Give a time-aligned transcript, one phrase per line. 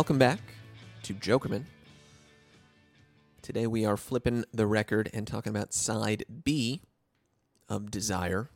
[0.00, 0.40] Welcome back
[1.02, 1.64] to Jokerman.
[3.42, 6.80] Today we are flipping the record and talking about side B
[7.68, 8.48] of Desire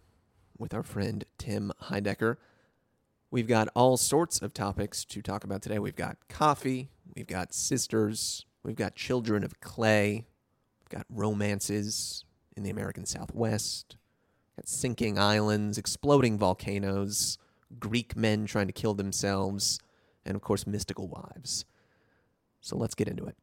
[0.57, 2.39] with our friend Tim Heidecker.
[3.31, 5.79] We've got all sorts of topics to talk about today.
[5.79, 10.25] We've got coffee, we've got sisters, we've got children of clay,
[10.81, 12.25] we've got romances
[12.57, 13.97] in the American Southwest,
[14.57, 17.37] got sinking islands, exploding volcanoes,
[17.79, 19.79] Greek men trying to kill themselves,
[20.25, 21.65] and of course, mystical wives.
[22.61, 23.37] So let's get into it.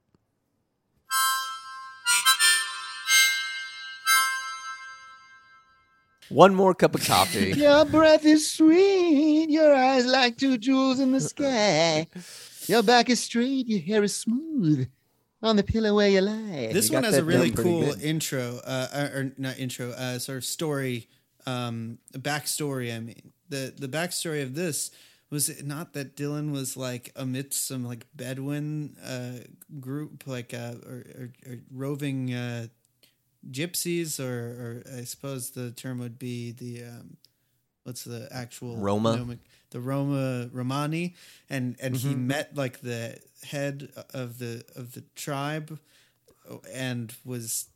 [6.29, 7.51] One more cup of coffee.
[7.57, 12.07] Your breath is sweet, your eyes like two jewels in the sky.
[12.67, 14.87] Your back is straight, your hair is smooth.
[15.43, 16.69] On the pillow where you lie.
[16.71, 18.01] This You one has a really cool good.
[18.03, 21.09] intro, uh, or, or not intro, uh, sort of story,
[21.47, 22.95] um, backstory.
[22.95, 24.91] I mean, the the backstory of this
[25.31, 29.45] was it not that Dylan was like amidst some like Bedouin uh,
[29.79, 32.67] group, like uh, or, or, or roving uh,
[33.49, 37.17] gypsies, or, or I suppose the term would be the um,
[37.83, 39.27] what's the actual Roma?
[39.71, 41.15] the Roma Romani,
[41.49, 42.27] and and he Mm-hmm.
[42.27, 45.79] met like the head of the of the tribe,
[46.71, 47.67] and was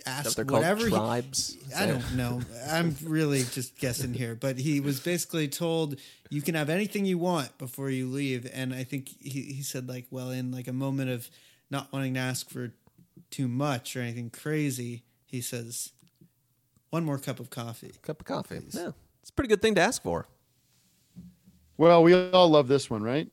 [0.00, 1.56] Is that asked they're whatever he- tribes.
[1.68, 2.40] Is I don't know.
[2.68, 5.96] I'm really just guessing here, but he was basically told
[6.30, 9.88] you can have anything you want before you leave, and I think he he said
[9.88, 11.28] like, well, in like a moment of
[11.70, 12.72] not wanting to ask for
[13.30, 15.92] too much or anything crazy, he says,
[16.90, 17.92] one more cup of coffee.
[18.02, 18.60] Cup of coffee.
[18.72, 18.90] Yeah,
[19.20, 20.26] it's a pretty good thing to ask for.
[21.76, 23.28] Well, we all love this one, right?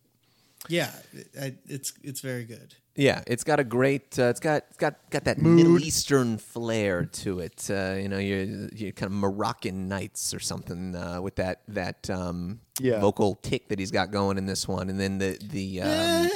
[0.69, 0.91] Yeah,
[1.39, 2.75] I, it's it's very good.
[2.97, 4.18] Yeah, it's got a great.
[4.18, 7.68] Uh, it's got it's got got that Middle Eastern flair to it.
[7.69, 12.09] Uh, you know, you you kind of Moroccan nights or something uh, with that that
[12.09, 13.00] um, Yeah.
[13.00, 16.30] vocal tick that he's got going in this one, and then the the um,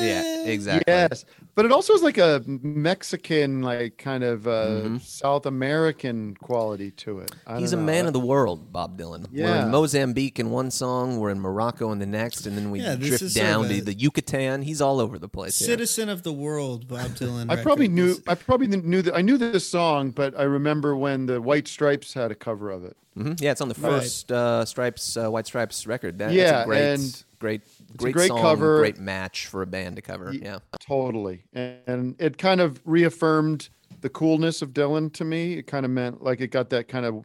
[0.00, 1.24] yeah exactly Yes,
[1.54, 4.96] but it also is like a Mexican, like kind of uh, Mm-hmm.
[4.98, 7.30] South American quality to it.
[7.46, 7.92] I He's a don't know.
[7.92, 9.26] man of the world, Bob Dylan.
[9.30, 9.44] Yeah.
[9.44, 12.80] We're in Mozambique in one song, we're in Morocco in the next, and then we
[12.80, 14.62] Yeah, drift is sort down of to the Yucatan.
[14.62, 15.58] He's all over the place.
[15.58, 15.66] here.
[15.68, 17.50] Citizen of the world, Bob Dylan.
[17.50, 18.16] I probably knew.
[18.26, 19.14] I probably knew that.
[19.14, 22.84] I knew this song, but I remember when the White Stripes had a cover of
[22.84, 22.96] it.
[23.18, 23.40] Mhm.
[23.40, 24.02] Yeah, it's on the Right.
[24.02, 26.18] first uh, Stripes, uh, White Stripes record.
[26.18, 27.60] That, that's Yeah, a great, and great,
[27.94, 28.78] a great, great song, cover.
[28.78, 30.32] great match for a band to cover.
[30.32, 33.68] Ye- Yeah, Totally, and, and it kind of reaffirmed
[34.00, 35.54] the coolness of Dylan to me.
[35.54, 37.24] It kind of meant like it got that kind of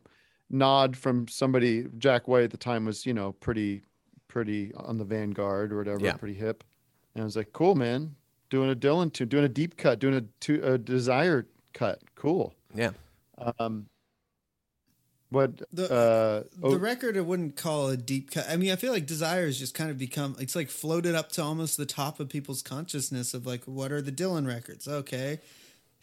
[0.49, 1.85] nod from somebody.
[1.97, 3.83] Jack White at the time was, you know, pretty,
[4.27, 6.13] pretty on the vanguard or whatever, Yeah.
[6.13, 6.63] pretty hip.
[7.15, 8.15] And I was like, cool, man,
[8.49, 12.53] doing a Dylan tune, doing a deep cut, doing a, tu- a Desire cut, cool.
[12.73, 12.91] yeah.
[13.59, 13.87] Um,
[15.29, 18.45] what The- uh, oh, the record I wouldn't call a deep cut.
[18.49, 21.31] I mean, I feel like Desire has just kind of become it's like floated up
[21.33, 24.87] to almost the top of people's consciousness of like what are the Dylan records?
[24.87, 25.39] Okay.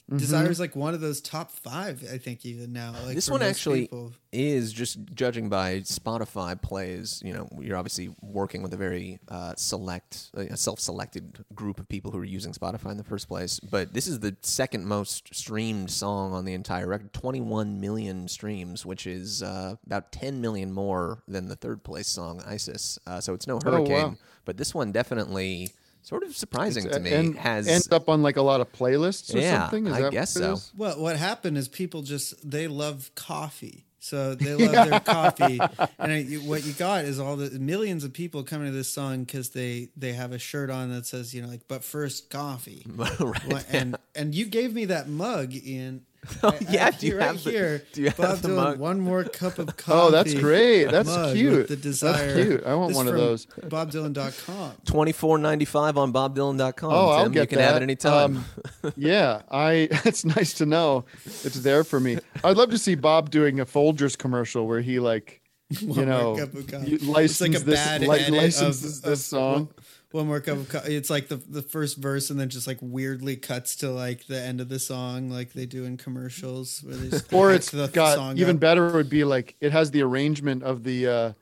[0.08, 0.18] Mm-hmm.
[0.18, 2.94] Desire is like one of those top five, I think, even now.
[3.04, 4.12] Like this one actually people.
[4.32, 7.20] is just judging by Spotify plays.
[7.24, 11.88] You know, you're obviously working with a very uh, select, uh, a self-selected group of
[11.88, 13.58] people who are using Spotify in the first place.
[13.58, 18.86] But this is the second most streamed song on the entire record, 21 million streams,
[18.86, 23.34] which is uh, about 10 million more than the third place song "ISIS." Uh, so
[23.34, 23.78] it's no Oh, wow.
[23.78, 25.70] hurricane, but this one definitely
[26.06, 29.34] sort of surprising to me and has ends up on like a lot of playlists
[29.34, 29.86] or Yeah, something.
[29.88, 30.52] Is I that guess what so.
[30.52, 30.72] is?
[30.76, 35.60] Well, what happened is people just they love coffee, so they love their coffee,
[35.98, 38.88] and I, you, what you got is all the millions of people coming to this
[38.88, 42.30] song because they they have a shirt on that says you know like but first
[42.30, 43.20] coffee, right.
[43.20, 46.05] Well, and and you gave me that mug in.
[46.42, 47.82] Oh, I- I- yeah, do you right have the- here?
[47.92, 48.78] do you have Bob the Dylan, mug?
[48.78, 49.92] One more cup of coffee.
[49.92, 50.84] Oh, that's great.
[50.90, 51.68] That's cute.
[51.68, 52.44] The That's desire.
[52.44, 52.64] cute.
[52.66, 53.46] I want This one of from those.
[53.46, 54.72] BobDylan.com.
[54.84, 56.92] Twenty four ninety five on BobDylan.com.
[56.92, 57.32] Oh, I'll Tim.
[57.32, 57.64] get you can that.
[57.72, 58.44] have it anytime.
[58.82, 59.88] Um, yeah, I.
[60.04, 61.04] It's nice to know
[61.44, 62.18] it's there for me.
[62.44, 65.40] I'd love to see Bob doing a Folgers commercial where he like,
[65.70, 66.90] you One know, cup of coffee.
[66.90, 69.68] you It's like a this, bad li- licenses of, this of song.
[70.12, 70.94] One, one more cup of coffee.
[70.96, 74.40] It's like the the first verse, and then just like weirdly cuts to like the
[74.40, 77.88] end of the song, like they do in commercials, where they just or it's the
[77.88, 78.60] got song even up.
[78.60, 81.32] better would be like it has the arrangement of the uh,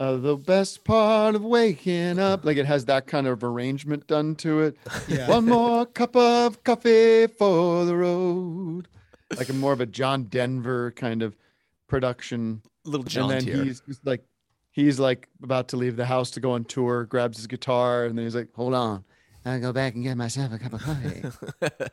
[0.00, 4.34] uh the best part of waking up like it has that kind of arrangement done
[4.36, 4.76] to it
[5.08, 5.28] Yeah.
[5.28, 8.88] one more cup of coffee for the road
[9.38, 11.34] like a more of a john denver kind of
[11.88, 13.64] production Little John and then tier.
[13.64, 14.22] he's just like
[14.76, 18.16] he's like about to leave the house to go on tour grabs his guitar and
[18.16, 19.02] then he's like hold on
[19.44, 21.22] i'll go back and get myself a cup of coffee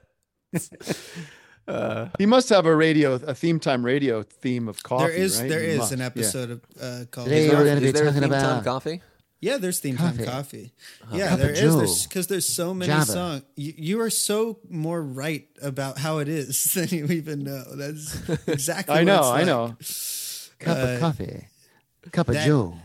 [1.66, 5.40] Uh, he must have a radio a theme time radio theme of coffee there is
[5.40, 5.48] right?
[5.50, 6.06] there He is must, an yeah.
[6.08, 9.02] episode of uh, called Today we're gonna be is talking about- coffee?
[9.40, 10.26] Yeah, there's theme time Coffee.
[10.30, 10.74] coffee.
[11.14, 11.76] Yeah, there of is.
[11.78, 13.06] There's because there's so many Java.
[13.06, 13.44] songs.
[13.56, 17.64] You, you are so more right about how it is than you even know.
[17.76, 18.96] That's exactly.
[18.96, 20.66] I what know, it's I know.
[20.66, 21.48] Cup Uh, of coffee.
[22.12, 22.76] Cup of that- Joe.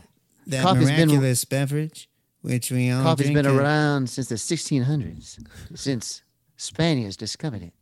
[0.47, 2.09] That Coffee's been- miraculous beverage,
[2.41, 3.35] which we all Coffee's drink.
[3.43, 3.59] been it.
[3.59, 5.39] around since the 1600s,
[5.75, 6.23] since
[6.57, 7.73] Spaniards discovered it.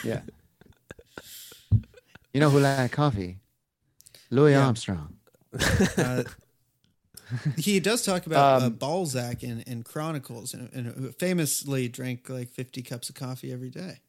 [0.04, 0.22] Yeah.
[2.32, 3.38] You know who liked coffee?
[4.30, 4.66] Louis Yeah.
[4.66, 5.16] Armstrong.
[5.98, 6.22] Uh,
[7.58, 12.48] he does talk about uh, Um, Balzac in, in Chronicles, and, and famously drank like
[12.50, 14.00] 50 cups of coffee every day.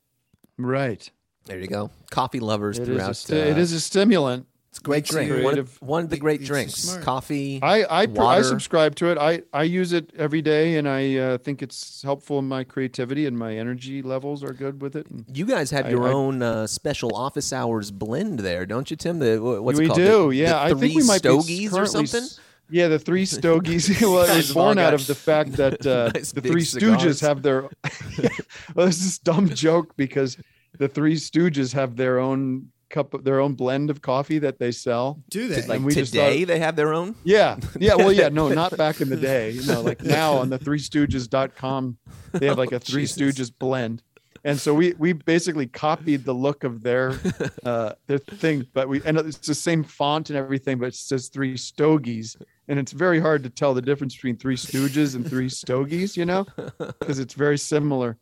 [0.57, 1.09] Right.
[1.45, 1.91] There you go.
[2.11, 3.11] Coffee lovers It is, throughout.
[3.11, 4.45] a sti- uh, is a stimulant.
[4.73, 5.29] It's a great drink.
[5.29, 5.81] One of, creative.
[5.83, 6.73] one of the great drinks.
[6.73, 7.03] smart.
[7.03, 7.59] Coffee.
[7.61, 9.19] I I, pr- I subscribe to it.
[9.19, 13.27] I I use it every day, and I uh, think it's helpful in my creativity
[13.27, 15.05] and my energy levels are good with it.
[15.11, 18.89] And You guys have I- your I- own uh, special office hours blend there, don't
[18.89, 19.19] you, Tim?
[19.19, 19.99] The what's we it called?
[19.99, 20.53] do, The- yeah.
[20.53, 22.23] the I think we might stogies be or currently something.
[22.23, 22.39] s-
[22.71, 23.89] Yeah, the three stogies.
[24.01, 26.99] well, it was born out of the fact that uh, nice the Three cigars.
[26.99, 27.61] Stooges have their.
[28.75, 30.37] well, this is a dumb joke because
[30.79, 34.71] the Three Stooges have their own cup, of, their own blend of coffee that they
[34.71, 35.21] sell.
[35.29, 35.63] Do they?
[35.65, 37.15] Like we just today, thought- they have their own.
[37.23, 37.57] Yeah.
[37.79, 37.95] Yeah.
[37.95, 38.29] Well, yeah.
[38.29, 39.51] No, not back in the day.
[39.51, 41.97] You know, like now on the Three Stooges.com,
[42.31, 43.17] they have like a Three Jesus.
[43.17, 44.03] Stooges blend.
[44.45, 47.17] And so we we basically copied the look of their
[47.65, 51.29] uh their thing, but we and it's the same font and everything, but it says
[51.29, 52.37] three stogies.
[52.67, 56.25] And it's very hard to tell the difference between three stooges and three stogies, you
[56.25, 56.45] know,
[56.77, 58.17] because it's very similar.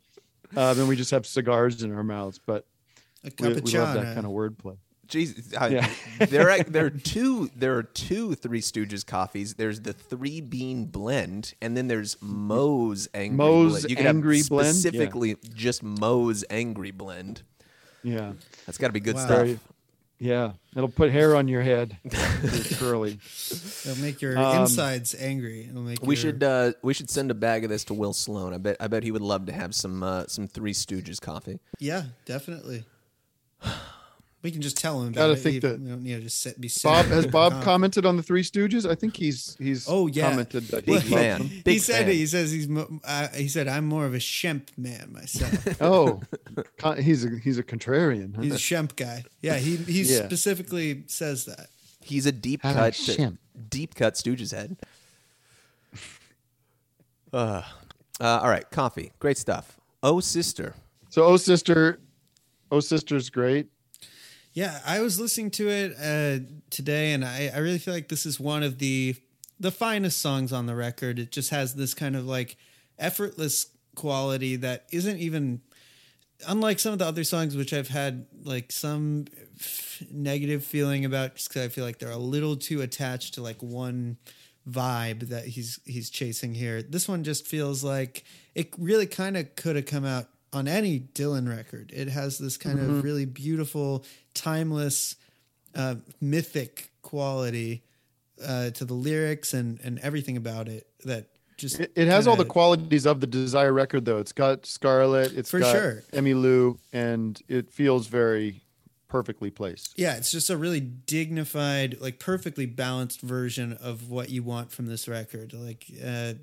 [0.56, 2.66] Uh, then we just have cigars in our mouths, but
[3.24, 4.78] a we, we love that kind of wordplay.
[5.08, 5.90] Jesus, I, Yeah.
[6.30, 9.56] there are there are two there are two Three Stooges coffees.
[9.56, 13.90] There's the three bean blend, and then there's Moe's Angry Moe's Blend.
[13.90, 14.68] You can Angry have Blend?
[14.68, 14.72] Yeah.
[14.72, 17.44] specifically just Moe's Angry Blend.
[18.04, 18.34] Yeah.
[18.66, 19.26] That's got to be good Wow.
[19.26, 19.38] stuff.
[19.40, 19.60] Very,
[20.18, 20.54] yeah.
[20.76, 21.98] It'll put hair on your head.
[22.44, 23.20] It's curly.
[23.86, 25.68] It'll make your Um, insides angry.
[25.70, 28.14] It'll make We your- should uh, we should send a bag of this to Will
[28.14, 28.54] Sloan.
[28.54, 31.60] I bet I bet he would love to have some uh, some Three Stooges coffee.
[31.80, 32.86] Yeah, definitely.
[34.44, 35.36] We can just tell him about Gotta it.
[35.36, 37.64] think that- we don't to just sit, be Bob has Bob coffee.
[37.64, 38.90] commented on the Three Stooges?
[38.90, 40.30] I think he's he's Oh, yeah.
[40.32, 41.40] commented that Big he fan.
[41.42, 41.62] loves them.
[41.64, 42.12] Big he said fan.
[42.16, 45.68] he says he's mo- uh, he said I'm more of a Shemp man myself.
[45.82, 46.22] Oh,
[46.98, 48.36] he's a he's a contrarian.
[48.36, 48.42] huh?
[48.42, 49.26] He's a Shemp guy.
[49.44, 50.26] Yeah, he he Yeah.
[50.26, 51.70] specifically says that.
[52.04, 53.38] He's a deep How cut about Shemp?
[53.70, 54.76] deep cut Stooges head.
[57.32, 57.62] Uh,
[58.20, 59.78] uh, all right, coffee, great stuff.
[60.04, 60.74] Oh sister,
[61.10, 62.00] So, oh sister,
[62.72, 63.68] oh sister's great.
[64.54, 68.26] Yeah, I was listening to it uh, today, and I, I really feel like this
[68.26, 69.16] is one of the
[69.60, 71.20] the finest songs on the record.
[71.20, 72.58] It just has this kind of like
[72.98, 75.62] effortless quality that isn't even
[76.48, 79.26] unlike some of the other songs, which I've had like some
[79.60, 83.44] f- negative feeling about, just because I feel like they're a little too attached to
[83.44, 84.18] like one
[84.70, 86.82] vibe that he's he's chasing here.
[86.82, 88.24] This one just feels like
[88.56, 91.92] it really kind of could have come out on any Dylan record.
[91.94, 95.16] It has this kind of really beautiful, timeless,
[95.76, 97.84] uh, mythic quality
[98.46, 101.28] uh, to the lyrics and and everything about it that
[101.58, 104.18] just It, it has all the qualities of the Desire record, though.
[104.18, 106.04] It's got Scarlet, it's For got sure.
[106.12, 108.62] Emmylou, and it feels very
[109.08, 109.94] perfectly placed.
[109.98, 114.88] Yeah, it's just a really dignified, like perfectly balanced version of what you want from
[114.88, 115.54] this record.
[115.54, 116.34] Like, uh,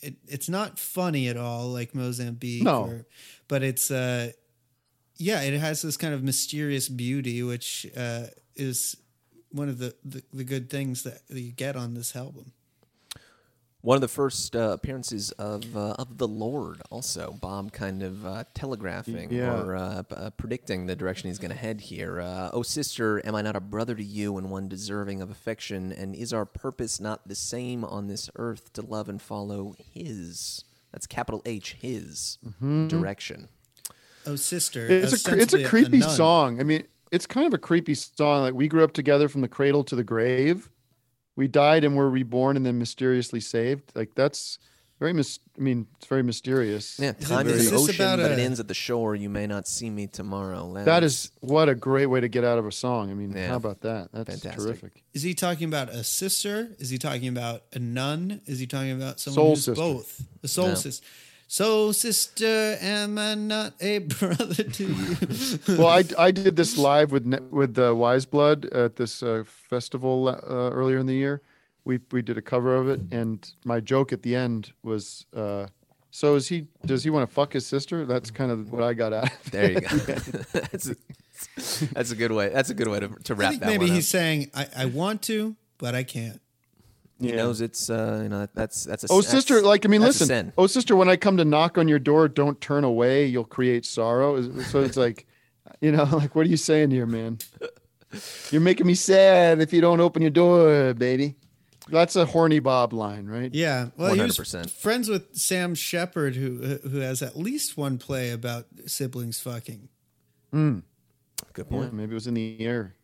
[0.00, 2.62] it it's not funny at all, like Mozambique.
[2.62, 2.84] No.
[2.84, 3.06] or-
[3.48, 4.32] but it's uh,
[5.16, 8.96] yeah, it has this kind of mysterious beauty, which uh, is
[9.50, 12.52] one of the, the the good things that you get on this album.
[13.82, 16.80] one of the first uh, appearances of uh, of the Lord.
[16.90, 19.60] Also, Bob kind of uh, telegraphing Yeah.
[19.60, 22.20] or uh, p- uh, predicting the direction he's going to head here.
[22.20, 25.92] Uh, oh, sister, am I not a brother to you and one deserving of affection?
[25.92, 30.64] And is our purpose not the same on this earth to love and follow His?
[30.94, 32.86] That's capital H, His mm-hmm.
[32.86, 33.48] direction.
[34.26, 36.08] Oh, sister, oh, It's a it's a creepy nun.
[36.08, 36.60] song.
[36.60, 38.42] I mean, it's kind of a creepy song.
[38.42, 40.70] Like we grew up together from the cradle to the grave.
[41.34, 43.90] We died and were reborn and then mysteriously saved.
[43.96, 44.60] Like that's
[45.04, 46.98] very mis- I mean, it's very mysterious.
[46.98, 49.14] Yeah, time it- is is the this ocean, about but it ends at the shore.
[49.14, 50.72] You may not see me tomorrow.
[50.84, 53.10] That is what a great way to get out of a song.
[53.10, 53.48] I mean, Yeah.
[53.48, 54.08] how about that?
[54.12, 54.64] That's Fantastic.
[54.64, 54.92] terrific.
[55.12, 56.56] Is he talking about a sister?
[56.78, 58.40] Is he talking about a nun?
[58.46, 59.74] Is he talking about someone Soul who's sister.
[59.82, 60.22] both?
[60.42, 60.74] A soul No.
[60.74, 61.06] sister.
[61.46, 65.58] Soul sister, am I not a brother to you?
[65.78, 69.44] well, I, I did this live with Ne- with uh, Wise Blood at this uh,
[69.46, 71.42] festival uh, earlier in the year.
[71.84, 75.66] We we did a cover of it, and my joke at the end was, uh,
[76.10, 76.68] "So is he?
[76.86, 79.32] Does he want to fuck his sister?" That's kind of what I got at.
[79.50, 79.88] There you go.
[80.52, 80.96] that's, a,
[81.94, 82.48] that's a good way.
[82.48, 84.18] That's a good way to, to I wrap think that maybe one he's up.
[84.18, 86.40] saying, I, I want to, but I can't.
[87.20, 87.36] He Yeah.
[87.36, 90.52] knows it's uh, you know that's that's a Oh, sister, like I mean, listen.
[90.56, 93.26] Oh, sister, when I come to knock on your door, don't turn away.
[93.26, 94.40] You'll create sorrow.
[94.62, 95.26] So it's like,
[95.82, 97.38] you know, like what are you saying here, man?
[98.50, 101.36] You're making me sad if you don't open your door, baby.
[101.88, 103.54] That's a horny Bob line, right?
[103.54, 104.36] Yeah, well, he was
[104.78, 109.88] friends with Sam Shepard, who who has at least one play about siblings fucking.
[110.52, 110.82] Good
[111.56, 111.92] Yeah, point.
[111.92, 112.94] maybe it was in the air.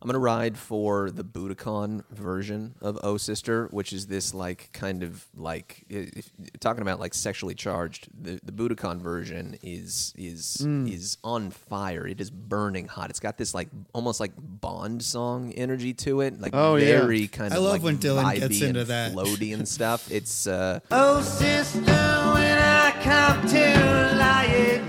[0.00, 5.02] I'm gonna ride for the Budokan version of Oh Sister, which is this like kind
[5.02, 8.08] of like if, talking about like sexually charged.
[8.20, 12.06] The the Budokan version is is is on fire.
[12.06, 13.10] It is burning hot.
[13.10, 17.26] It's got this like almost like Bond song energy to it, like Oh, yeah.
[17.26, 19.12] kind I of love like when Dylan gets into and that.
[19.12, 20.10] floaty and stuff.
[20.12, 24.80] It's uh, Oh, sister, when I come to lie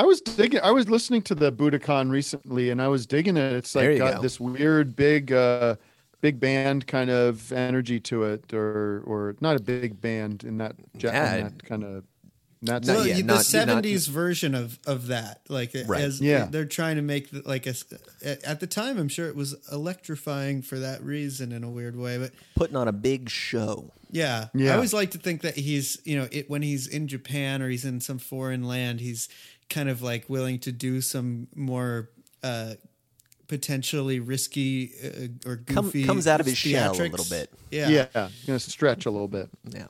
[0.00, 0.60] I was digging.
[0.62, 3.52] I was listening to the Budokan recently, and I was digging it.
[3.52, 4.22] It's like got go.
[4.22, 5.76] this weird, big, uh,
[6.22, 10.76] big band kind of energy to it, or or not a big band in that,
[10.98, 12.04] ja- in that kind of.
[12.62, 16.00] Not Well, yet, the not- not- seventies version of of that, like Right.
[16.02, 16.46] as Yeah.
[16.50, 17.84] they're trying to make the- like a s-
[18.22, 21.96] at at the time, I'm sure it was electrifying for that reason in a weird
[21.96, 23.92] way, but putting on a big show.
[24.10, 24.48] Yeah.
[24.54, 24.72] Yeah.
[24.72, 27.68] I always like to think that he's, you know, it when he's in Japan or
[27.70, 29.28] he's in some foreign land, he's
[29.70, 32.10] kind of like willing to do some more
[32.42, 32.74] uh
[33.48, 37.50] potentially risky uh, or Come- goofy comes out of his shell a little bit.
[37.70, 37.88] Yeah.
[37.88, 39.48] yeah, gonna stretch a little bit.
[39.68, 39.86] Yeah,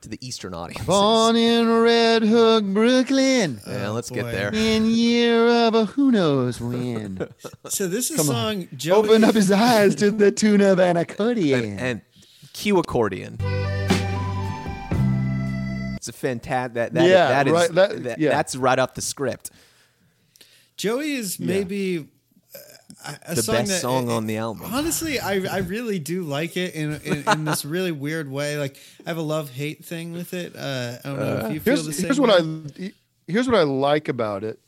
[0.00, 0.84] to the Eastern audience.
[0.86, 4.50] Born in Red Hook, Brooklyn, Yeah, let's get there.
[4.52, 7.28] in year of a who knows when.
[7.68, 8.54] So this is Come a on.
[8.62, 11.64] song Joey Open up his eyes to the tune of an accordion.
[11.64, 12.00] and, and
[12.52, 13.36] cue accordion.
[16.08, 16.74] It's a fantastic.
[16.74, 18.30] That, that, Yeah, that is right, that- that- yeah.
[18.30, 19.50] that's right off the script.
[20.76, 22.08] Joey is maybe
[23.04, 24.70] uh, a The song best that- song on the album.
[24.72, 28.56] Honestly, I I really do like it in in, in this really weird way.
[28.58, 30.54] Like I have a love hate thing with it.
[30.56, 32.04] Uh, I don't know if you feel Here's, the same.
[32.06, 32.70] here's what way.
[32.86, 32.92] I
[33.26, 34.58] here's what I like about it.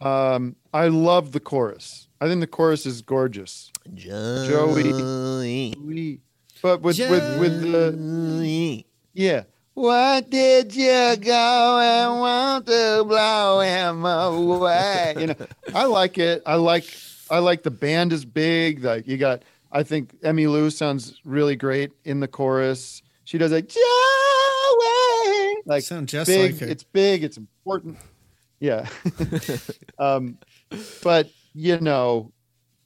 [0.00, 2.08] Um, I love the chorus.
[2.20, 3.70] I think the chorus is gorgeous.
[3.94, 5.74] Joey.
[5.78, 6.20] We,
[6.62, 9.42] but with with with the yeah.
[9.74, 15.14] What did you go and want to blow him away?
[15.18, 15.36] you know,
[15.74, 16.42] I like it.
[16.46, 16.84] I like
[17.28, 18.84] I like the band is big.
[18.84, 23.02] Like you got, I think Emmylou sounds really great in the chorus.
[23.24, 23.82] She does like Joey,
[25.66, 26.52] like Sound just big.
[26.52, 26.66] like her.
[26.68, 27.24] It's big.
[27.24, 27.98] It's important.
[28.60, 28.86] Yeah.
[29.98, 30.38] um,
[31.02, 32.30] but you know,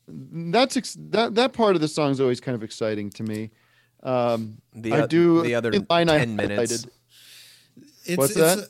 [0.08, 3.50] that's ex- that that part of the song is always kind of exciting to me.
[4.02, 6.86] Um, The, I o- do the other the line I ten minutes.
[8.04, 8.68] It's, What's it's that?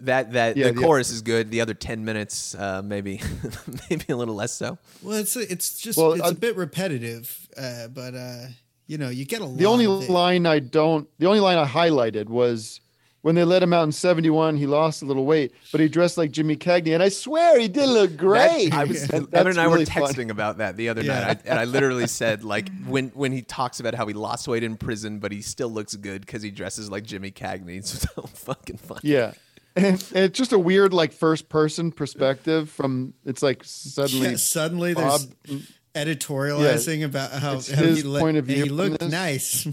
[0.00, 1.50] That that Yeah, the the- chorus is good.
[1.50, 3.20] The other ten minutes, uh, maybe
[3.90, 4.78] maybe a little less so.
[5.02, 8.46] Well, it's it's just Well, it's I- a bit repetitive, uh, but uh,
[8.86, 9.56] you know, you get a lot.
[9.58, 10.10] The only of it.
[10.10, 12.80] line I don't, the only line I highlighted was
[13.24, 16.18] when they let him out in 71, he lost a little weight, but he dressed
[16.18, 16.92] like Jimmy Cagney.
[16.92, 18.74] And I swear he did look That- great.
[18.74, 20.06] I was That- Evan and I really were funny.
[20.06, 21.20] texting about that the other Yeah.
[21.20, 24.46] night, I, and I literally said like when when he talks about how he lost
[24.46, 27.78] weight in prison, but he still looks good because he dresses like Jimmy Cagney.
[27.78, 29.00] It's so fucking funny.
[29.04, 29.32] Yeah.
[29.74, 34.36] And, and it's just a weird, like, first person perspective from, it's like suddenly, Yeah,
[34.36, 35.62] suddenly there's Bob- mm,
[35.96, 39.10] editorializing about how, It's how his he, look- point of view he looked this.
[39.10, 39.66] nice.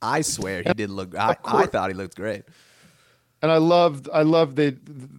[0.00, 1.16] I swear he did look.
[1.16, 2.44] I, I thought he looked great.
[3.44, 4.70] And I loved, I loved they,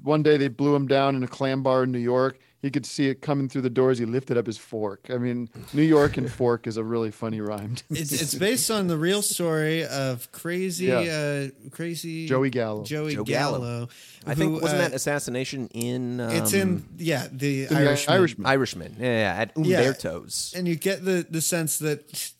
[0.02, 2.40] one day they blew him down in a clam bar in New York.
[2.66, 4.00] He could see it coming through the doors.
[4.00, 5.02] He lifted up his fork.
[5.12, 7.76] I mean, New York and fork is a really funny rhyme.
[7.92, 11.50] it's it's based on the real story of crazy, Yeah.
[11.54, 12.84] uh, crazy Joey Gallo.
[12.84, 13.60] Joey Joe Gallo.
[13.60, 13.88] Gallo.
[14.26, 16.20] I think who, wasn't uh, that assassination in?
[16.20, 18.16] Um, it's in yeah the The Irishman.
[18.16, 18.46] Irishman.
[18.48, 18.96] Irishman.
[19.00, 19.78] Yeah, yeah, at Yeah.
[19.82, 20.54] Umberto's.
[20.58, 22.32] and you get the the sense that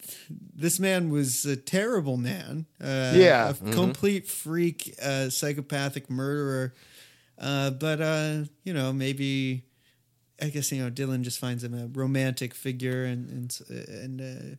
[0.56, 2.66] this man was a terrible man.
[2.82, 3.50] Uh, Yeah.
[3.50, 3.72] a Mm-hmm.
[3.74, 6.74] complete freak, uh, psychopathic murderer.
[7.38, 9.66] Uh, but uh, you know, maybe
[10.42, 14.56] I guess you know Dylan just finds him a romantic figure, and and and uh,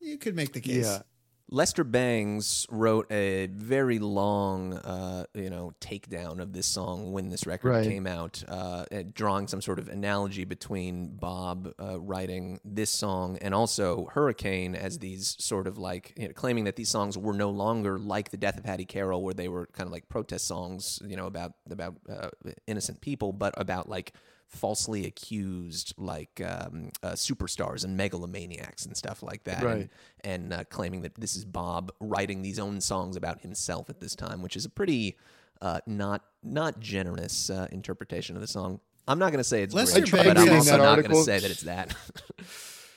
[0.00, 0.86] you could make the case.
[0.86, 1.02] Yeah.
[1.48, 7.46] Lester Bangs wrote a very long, uh, you know, takedown of this song when this
[7.46, 7.86] record Right.
[7.86, 13.54] came out, uh, drawing some sort of analogy between Bob uh, writing this song and
[13.54, 17.50] also Hurricane as these sort of like you know, claiming that these songs were no
[17.50, 21.00] longer like the Death of Hattie Carroll, where they were kind of like protest songs,
[21.06, 22.30] you know, about about uh,
[22.66, 24.12] innocent people, but about like
[24.48, 29.88] falsely accused like um, uh, superstars and megalomaniacs and stuff like that, Right.
[30.24, 34.00] and, and uh, claiming that this is Bob writing these own songs about himself at
[34.00, 35.16] this time, which is a pretty
[35.62, 38.80] uh, not not generous uh, interpretation of the song.
[39.08, 41.38] I'm not going to say it's Lester great, but I'm also not going to say
[41.38, 41.94] that it's that.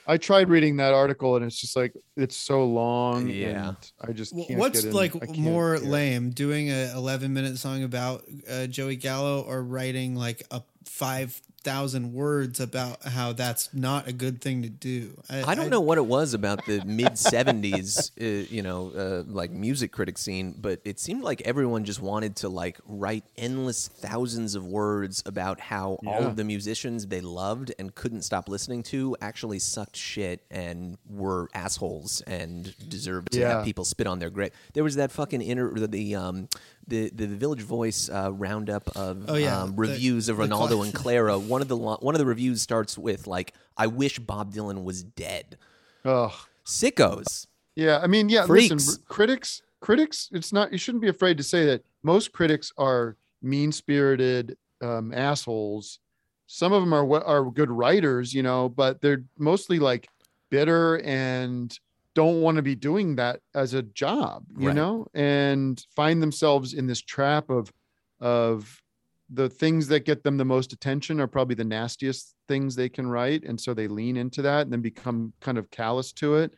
[0.08, 3.27] I tried reading that article and it's just like it's so long.
[3.29, 3.68] Yeah.
[3.70, 7.32] and I just can't What's get in- like can't more hear lame, doing a 11
[7.32, 13.74] minute song about uh, Joey Gallo or writing like a 5,000 words about how that's
[13.74, 15.19] not a good thing to do?
[15.29, 19.51] I don't know what it was about the mid '70s, uh, you know, uh, like
[19.51, 24.55] music critic scene, but it seemed like everyone just wanted to like write endless thousands
[24.55, 29.15] of words about how all of the musicians they loved and couldn't stop listening to
[29.21, 33.55] actually sucked shit and were assholes and deserved to Yeah.
[33.57, 34.51] have people spit on their grave.
[34.74, 36.48] There was that fucking inter the the um,
[36.89, 40.93] the, the Village Voice uh, roundup of Oh, yeah, um, the- reviews of Renaldo and
[41.01, 41.38] Clara.
[41.39, 44.84] One of the lo- one of the reviews starts with like, "I wish Bob Dylan
[44.84, 45.58] was dead."
[46.05, 46.31] Ugh.
[46.65, 47.48] Sickos.
[47.75, 48.46] Yeah, I mean, yeah.
[48.46, 48.72] Freaks.
[48.72, 50.29] Listen, critics, critics.
[50.31, 50.72] It's not.
[50.72, 51.83] You shouldn't be afraid to say that.
[52.03, 56.00] Most critics are mean-spirited um, assholes.
[56.48, 60.07] Some of them are are good writers, you know, but they're mostly like
[60.50, 61.77] bitter and
[62.15, 64.75] don't want to be doing that as a job, you Right.
[64.75, 67.72] know, and find themselves in this trap of
[68.19, 68.81] of
[69.29, 73.07] the things that get them the most attention are probably the nastiest things they can
[73.07, 76.53] write and so they lean into that and then become kind of callous to it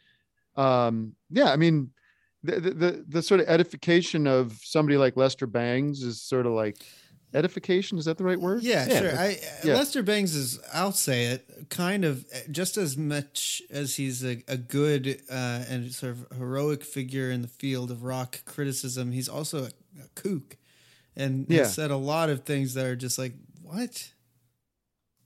[0.55, 1.91] um yeah i mean
[2.43, 6.53] the, the the the sort of edification of somebody like lester bangs is sort of
[6.53, 6.77] like
[7.33, 9.17] edification is that the right word Yeah, Yeah, sure.
[9.19, 9.73] I, yeah.
[9.75, 14.57] Lester Bangs is, I'll say it, kind of just as much as he's a, a
[14.57, 19.63] good uh, and sort of heroic figure in the field of rock criticism, he's also
[19.65, 19.67] a,
[20.03, 20.57] a kook.
[21.15, 21.59] And Yeah.
[21.59, 24.11] has said a lot of things that are just like, what?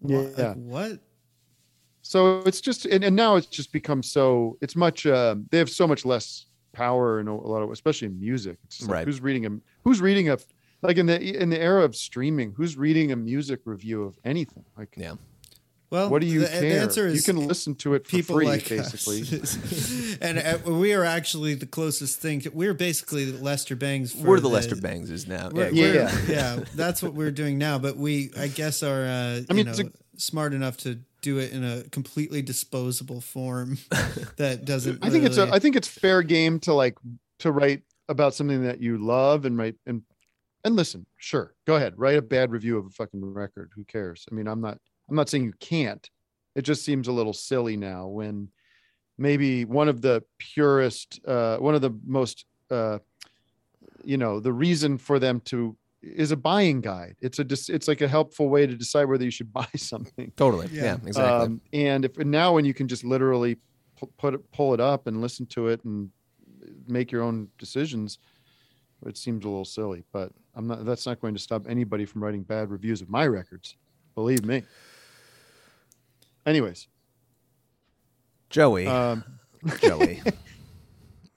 [0.06, 0.38] yeah, What?
[0.38, 1.00] Like, what?
[2.02, 5.70] so it's just and, and now it's just become so it's much uh, they have
[5.70, 8.98] so much less power and a, a lot of especially in music it's just like,
[8.98, 9.08] Right.
[9.08, 9.50] who's reading a
[9.84, 10.38] who's reading a
[10.86, 14.66] like in the in the era of streaming who's reading a music review of anything
[14.78, 15.16] like Yeah.
[15.92, 18.10] Well, what do you the, care the answer is you can listen to it for
[18.12, 19.22] people free like basically
[20.22, 22.42] and uh, we are actually the closest thing.
[22.42, 24.12] To, we're basically the Lester Bangs.
[24.12, 25.50] For We're the Lester Bangses now.
[25.54, 26.20] We're, Yeah, we're- Yeah.
[26.58, 27.78] yeah, that's what we're doing now.
[27.78, 31.38] But we, I guess, are uh, I mean, you it's know, smart enough to do
[31.38, 33.78] it in a completely disposable form
[34.38, 35.06] that doesn't.
[35.06, 36.98] I think it's a, really- I think it's fair game to like
[37.40, 40.02] to write about something that you love and write and
[40.66, 43.72] and listen, sure, go ahead, write a bad review of a fucking record.
[43.76, 44.26] Who cares?
[44.30, 46.10] I mean, I'm not I'm not saying you can't.
[46.56, 48.50] It just seems a little silly now when
[49.18, 53.00] maybe one of the purest, uh, one of the most, uh,
[54.04, 57.16] you know, the reason for them to is a buying guide.
[57.22, 60.32] It's a dis- it's like a helpful way to decide whether you should buy something.
[60.36, 60.68] Totally.
[60.72, 60.84] Yeah.
[60.84, 61.46] Yeah, exactly.
[61.46, 63.58] Um, and if and now when you can just literally
[64.18, 66.10] put it, pull it up and listen to it and
[66.88, 68.20] make your own decisions,
[69.06, 70.04] it seems a little silly.
[70.12, 70.86] But I'm not.
[70.86, 73.76] That's not going to stop anybody from writing bad reviews of my records.
[74.16, 74.64] Believe me.
[76.46, 76.88] Anyways,
[78.50, 78.88] Joey.
[78.88, 79.24] um,
[79.82, 80.22] Joey.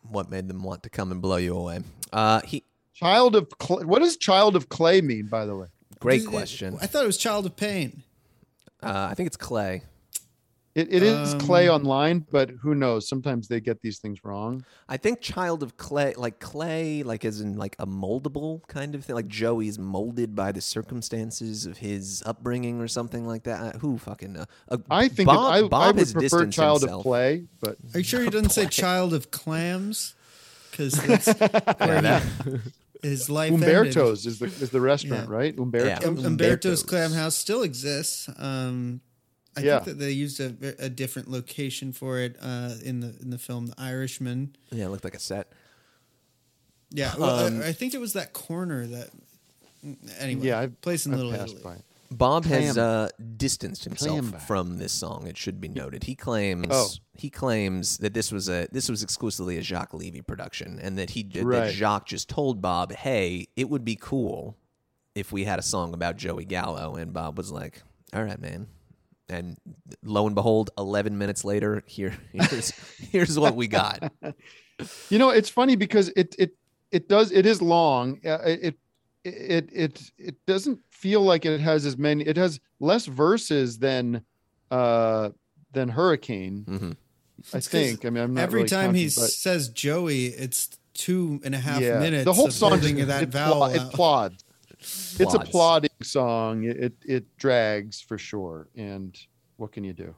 [0.02, 1.80] what made them want to come and blow you away?
[2.12, 2.64] Uh, he.
[2.94, 3.84] child of clay.
[3.84, 5.26] What does child of clay mean?
[5.26, 5.66] By the way,
[6.00, 6.76] Great question.
[6.80, 8.02] I thought it was Child of Pain.
[8.82, 9.82] Uh, I think it's Clay.
[10.74, 13.08] It, it is clay Um, online, but who knows?
[13.08, 14.64] Sometimes they get these things wrong.
[14.88, 19.04] I think child of clay, like clay, like as in like a moldable kind of
[19.04, 19.16] thing.
[19.16, 23.76] Like Joey's molded by the circumstances of his upbringing or something like that.
[23.76, 24.44] Uh, who fucking know?
[24.68, 27.00] Uh, I think Bob, it, I, Bob I would has prefer child himself.
[27.00, 30.14] of clay, but Are you sure he doesn't say Child of Clams?
[30.70, 31.26] Because that's
[31.80, 32.58] where that- he-
[33.00, 33.68] his life ended.
[33.68, 35.34] Umberto's is the is the restaurant, Yeah.
[35.36, 35.56] right?
[35.56, 35.86] Umberto.
[35.86, 35.98] Yeah.
[35.98, 36.26] Um, Umberto's.
[36.26, 38.28] Umberto's Clam House still exists.
[38.36, 39.00] Um,
[39.56, 39.78] I Yeah.
[39.80, 43.38] think that they used a, a different location for it uh, in the in the
[43.38, 44.54] film The Irishman.
[44.70, 45.52] Yeah, it looked like a set.
[46.90, 49.08] Yeah, well, Um, I, I think it was that corner that.
[50.18, 51.60] Anyway, Yeah, I place in I've Little Italy.
[51.62, 51.82] by it.
[52.10, 55.26] Bob has uh, distanced himself Clam from this song.
[55.26, 56.04] It should be noted.
[56.04, 56.88] He claims Oh.
[57.14, 61.10] he claims that this was a this was exclusively a Jacques Levy production, and that
[61.10, 64.56] he that Jacques just told Bob, "Hey, it would be cool
[65.14, 67.82] if we had a song about Joey Gallo." And Bob was like,
[68.14, 68.68] "All right, man,
[69.28, 69.56] and
[70.02, 72.70] lo and behold, 11 minutes later, here here's
[73.10, 74.12] here's what we got.
[75.10, 76.52] You know, it's funny because it it
[76.92, 78.20] it does it is long.
[78.24, 78.76] Uh, It
[79.24, 82.22] it it it doesn't feel like it has as many.
[82.24, 84.22] It has less verses than
[84.70, 85.30] uh
[85.72, 86.64] than Hurricane.
[86.68, 86.96] Mhm.
[87.52, 88.04] I think.
[88.04, 91.58] I mean, I'm not Every really time he but- says Joey, it's two and a
[91.58, 92.24] half yeah, minutes.
[92.24, 93.66] the whole song building just, that it, vowel.
[93.66, 94.32] pl- it out.
[94.80, 96.64] It's a plodding song.
[96.64, 98.68] It, it it drags for sure.
[98.76, 99.18] And
[99.56, 100.14] what can you do?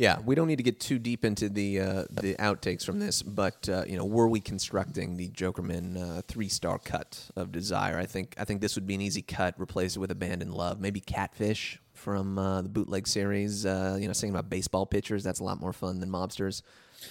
[0.00, 3.22] Yeah, we don't need to get too deep into the uh, the outtakes from this,
[3.22, 7.98] but uh, you know, were we constructing the Jokerman uh, three star cut of Desire?
[7.98, 9.56] I think I think this would be an easy cut.
[9.60, 13.66] Replace it with Abandoned Love, maybe Catfish from uh, the bootleg series.
[13.66, 15.22] Uh, you know, singing about baseball pitchers.
[15.22, 16.62] That's a lot more fun than Mobsters.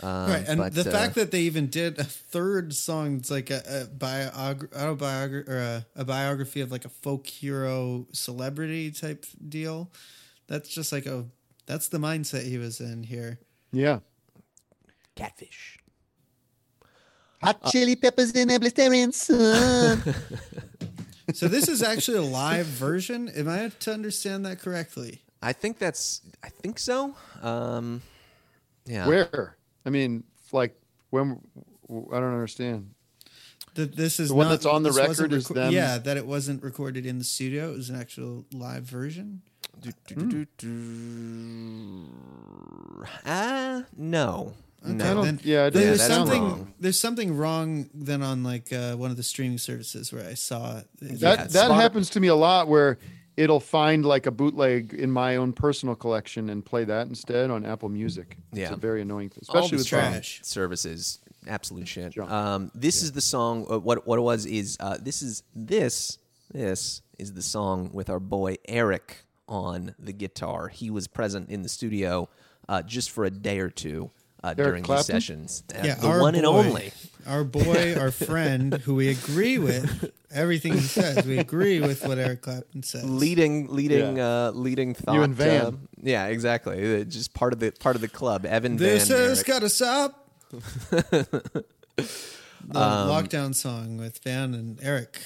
[0.01, 3.31] Um, Right, and but, the uh, fact that they even did a third song, it's
[3.31, 8.91] like a, a biog- autobiography or a, a biography of like a folk hero celebrity
[8.91, 9.91] type deal.
[10.47, 11.25] That's just like a
[11.65, 13.39] that's the mindset he was in here.
[13.71, 13.99] Yeah.
[15.15, 15.77] Catfish.
[17.43, 20.03] Hot chili peppers in a blistering sun.
[21.33, 23.29] So this is actually a live version.
[23.29, 25.21] Am I to understand that correctly?
[25.41, 26.21] I think that's.
[26.43, 27.15] I think so.
[27.41, 28.01] Um,
[28.85, 29.07] yeah.
[29.07, 29.55] Where?
[29.89, 31.39] I mean, like when?
[31.89, 32.91] I don't understand.
[33.73, 35.97] That this is The one not- that's on the this wasn't record is them- Yeah,
[35.97, 37.71] that it wasn't recorded in the studio.
[37.73, 39.41] It was an actual live version.
[39.81, 42.05] Do, do, do, do, do.
[43.25, 44.53] Ah, no.
[44.85, 45.23] No.
[45.23, 46.73] Then- yeah, it there's sound something wrong.
[46.79, 50.77] there's something wrong then on like uh, one of the streaming services where I saw
[50.79, 50.87] it.
[51.01, 52.97] That Yeah, that Spot- happens to me a lot where
[53.39, 57.65] it'll find like a bootleg in my own personal collection and play that instead on
[57.65, 58.37] Apple Music.
[58.51, 58.73] It's Yeah.
[58.73, 60.41] a very annoying thing, All especially with trash.
[60.43, 62.17] services, absolute shit.
[62.17, 63.65] Um, this is the song.
[63.69, 66.17] Uh, what what it was is uh, this is this
[66.51, 70.67] this is the song with our boy Eric on the guitar.
[70.67, 72.27] He was present in the studio
[72.67, 74.11] uh, just for a day or two
[74.43, 75.63] uh, during these sessions.
[75.83, 76.91] Yeah, the our one and only.
[77.27, 81.25] Our boy, our friend, who we agree with everything he says.
[81.25, 83.03] We agree with what Eric Clapton says.
[83.03, 84.47] leading leading Yeah.
[84.47, 85.65] uh leading thought You and Van.
[85.65, 85.71] uh,
[86.01, 89.43] yeah exactly Uh, just part of the part of the club evan This van has
[89.43, 90.29] got to stop.
[90.49, 91.63] the
[92.71, 95.19] Um, lockdown song with Van and Eric.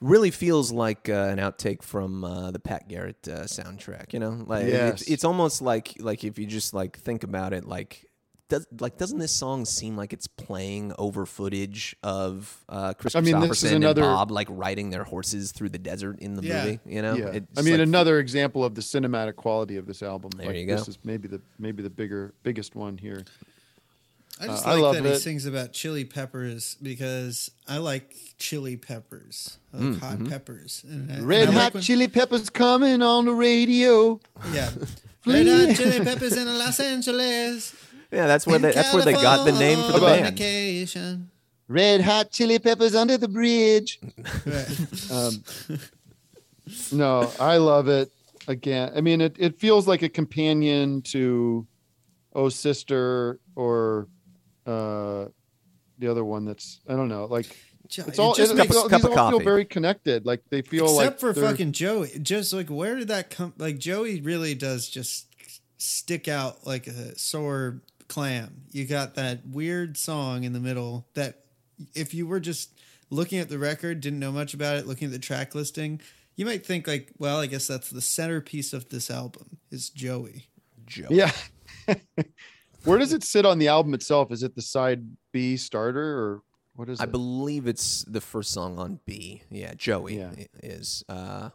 [0.00, 4.12] Really feels like uh, an outtake from uh, the Pat Garrett uh, soundtrack.
[4.12, 5.00] You know, like Yes.
[5.02, 8.04] it's, it's almost like like if you just like think about it, like
[8.50, 13.20] does like doesn't this song seem like it's playing over footage of uh, Chris I
[13.22, 16.64] mean, Kristofferson another- and Bob like riding their horses through the desert in the Yeah.
[16.64, 16.80] movie?
[16.84, 17.38] You know, yeah.
[17.56, 20.32] I mean, like, another example of the cinematic quality of this album.
[20.36, 20.76] There like, you go.
[20.76, 23.24] This is maybe the maybe the bigger biggest one here.
[24.40, 28.14] I just Uh, I like love that he sings about chili peppers because I like
[28.38, 30.84] chili peppers, I like hot peppers.
[30.88, 34.20] And I, and Red I like hot when- chili peppers coming on the radio.
[34.52, 34.70] Yeah.
[35.26, 37.74] Red hot chili peppers in Los Angeles.
[38.10, 40.36] yeah, that's where they that's where they got the name for the band.
[40.36, 41.30] Vacation.
[41.68, 43.98] Red hot chili peppers under the bridge.
[44.44, 44.78] Right.
[45.10, 45.44] Um,
[46.92, 48.10] no, I love it.
[48.48, 51.66] Again, I mean, it, it feels like a companion to
[52.34, 54.08] "Oh Sister" or
[54.66, 55.26] uh,
[55.98, 56.44] the other one.
[56.44, 57.26] That's I don't know.
[57.26, 57.46] Like
[57.88, 58.34] Jo- it's it all.
[58.34, 60.24] just it, makes- it- Cup of these all feel very connected.
[60.26, 62.10] Like they feel like Except like for they're- fucking Joey.
[62.22, 63.52] Just like where did that come?
[63.58, 65.26] Like Joey really does just
[65.78, 68.62] stick out like a sore clam.
[68.72, 71.40] You got that weird song in the middle that
[71.94, 72.70] if you were just
[73.10, 76.00] looking at the record, didn't know much about it, looking at the track listing,
[76.36, 80.46] you might think like, well, I guess that's the centerpiece of this album is Joey.
[80.86, 81.08] Joe.
[81.10, 81.32] Yeah.
[82.84, 84.30] Where does it sit on the album itself?
[84.30, 86.42] Is it the side B starter or
[86.74, 87.08] what is I it?
[87.08, 89.42] I believe it's the first song on B.
[89.50, 90.32] Yeah, Joey Yeah.
[90.62, 91.04] is.
[91.08, 91.50] Uh,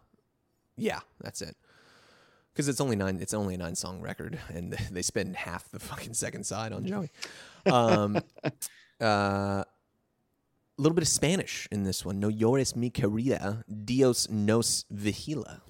[0.78, 1.56] yeah, that's it.
[2.54, 3.20] Because it's only nine.
[3.22, 6.86] It's only a nine song record, and they spend half the fucking second side on
[6.86, 7.10] Joey.
[7.66, 8.18] Um,
[9.02, 9.66] uh, a
[10.78, 12.20] little bit of Spanish in this one.
[12.20, 15.62] No llores mi querida, Dios nos vigila.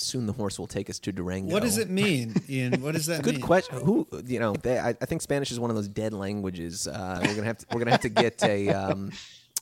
[0.00, 1.52] Soon the horse will take us to Durango.
[1.52, 2.80] What does it mean, Ian?
[2.82, 3.22] What does that mean?
[3.22, 3.42] Good mean?
[3.42, 3.80] question.
[3.80, 4.52] Who you know?
[4.54, 6.86] They, I, I think Spanish is one of those dead languages.
[6.86, 9.10] Uh, we're gonna have to we're gonna have to get a um,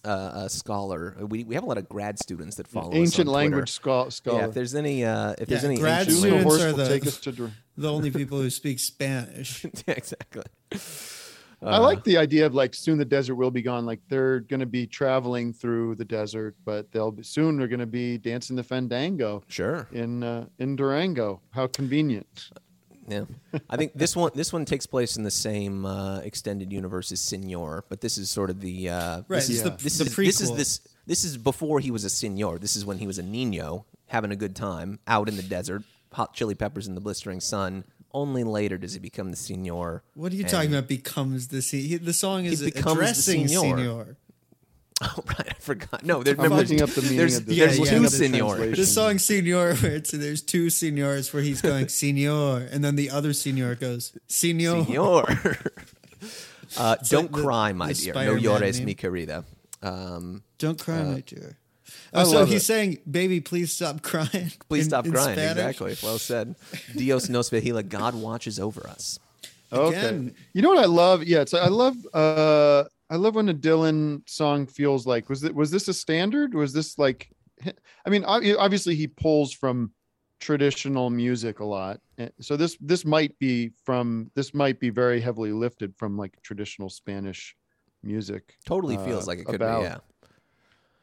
[0.05, 1.17] uh, a scholar.
[1.27, 4.03] We we have a lot of grad students that follow us Ancient on language Twitter.
[4.05, 4.41] scho- scholar.
[4.41, 6.67] Yeah, if there's any uh, if there's Yeah, any grad ancient the students horse are
[6.69, 7.33] will the- take us to.
[7.33, 9.65] Dur- The only people who speak Spanish.
[9.87, 10.43] yeah, exactly.
[11.63, 13.87] I like the idea of like soon the desert will be gone.
[13.87, 17.57] Like they're going to be traveling through the desert, but they'll be soon.
[17.57, 19.89] They're going to be dancing the fandango Sure.
[19.93, 21.41] in uh, in Durango.
[21.51, 22.51] How convenient!
[23.09, 23.25] Yeah,
[23.71, 27.21] I think this one this one takes place in the same uh, extended universe as
[27.21, 30.05] Senor, but this is sort of the uh, Right, This is it's the- this the
[30.05, 32.59] is this is this this is before he was a Senor.
[32.59, 35.85] This is when he was a Nino having a good time out in the desert,
[36.13, 37.85] Hot Chili Peppers in the Blistering Sun.
[38.17, 40.03] Only later does he become the Senor.
[40.15, 40.89] What are you talking about?
[40.89, 43.77] Becomes the se- he- the song is becomes the addressing Senor.
[43.77, 44.17] Senor.
[45.03, 46.07] Oh right, I forgot.
[46.07, 47.59] No, there, I'm looking up the meaning there's, of this.
[47.59, 47.91] there's Yeah, yeah.
[47.91, 48.77] two Looking up the Senors.
[48.79, 53.11] The song Senor, where it's there's two Senors where he's going Senor, and then the
[53.11, 54.87] other Senor goes Senor.
[54.87, 55.59] Senor.
[56.79, 58.15] uh, don't like the- cry, my the dear.
[58.15, 58.87] No Spider-Man llores, meme.
[58.87, 59.45] mi querida.
[59.83, 61.59] Um, Don't cry, my dear.
[62.13, 62.67] I Oh, so he's it.
[62.67, 65.35] saying, "Baby, please stop crying." please in- stop in crying.
[65.37, 65.59] Spanish.
[65.65, 65.97] Exactly.
[66.03, 66.55] Well said.
[66.95, 67.87] Dios nos vigila.
[67.89, 69.19] God watches over us.
[69.73, 69.99] Okay.
[69.99, 70.35] Again.
[70.55, 71.25] You know what I love?
[71.25, 75.55] Yeah, it's I love uh I love when a Dylan song feels like was it
[75.55, 76.55] was this a standard?
[76.55, 77.29] Was this like
[78.07, 79.93] I mean obviously he pulls from
[80.41, 82.01] traditional music a lot.
[82.19, 86.41] Eh, So this this might be from this might be very heavily lifted from like
[86.43, 87.57] traditional Spanish
[88.03, 88.55] music.
[88.67, 89.85] Totally uh, feels like it could about- be.
[89.87, 89.99] Yeah.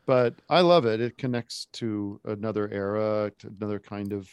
[0.05, 0.99] But I love it.
[0.99, 4.29] It connects to another era, to another kind of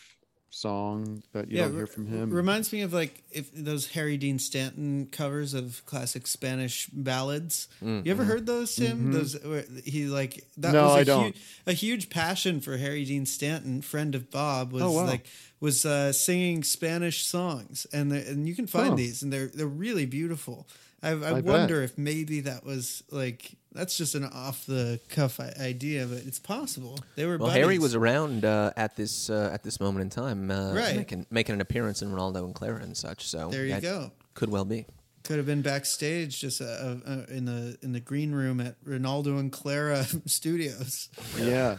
[0.52, 2.32] song that you don't hear from him.
[2.32, 7.68] It reminds me of like if those Harry Dean Stanton covers of classic Spanish ballads.
[7.80, 9.12] You ever heard those, Tim?
[9.12, 10.72] Those where he like that Mm-hmm.
[10.74, 11.24] No, was a I don't.
[11.26, 15.06] Huge, a huge passion for Harry Dean Stanton, friend of Bob, was Oh, wow.
[15.06, 15.26] like
[15.60, 18.94] was uh, singing Spanish songs, and the, and you can find Huh.
[18.96, 20.66] these, and they're they're really beautiful.
[21.02, 21.44] I, I, I bet.
[21.44, 26.38] wonder if maybe that was like that's just an off the cuff idea, but it's
[26.38, 27.38] possible they were.
[27.38, 30.96] Well, Harry was around uh, at this uh, at this moment in time, uh, Right.
[30.96, 33.26] making making an appearance in Renaldo and Clara and such.
[33.28, 34.10] So There you go.
[34.34, 34.86] Could well be.
[35.22, 39.36] Could have been backstage, just uh, uh, in the in the green room at Renaldo
[39.38, 41.08] and Clara Studios.
[41.38, 41.76] yeah.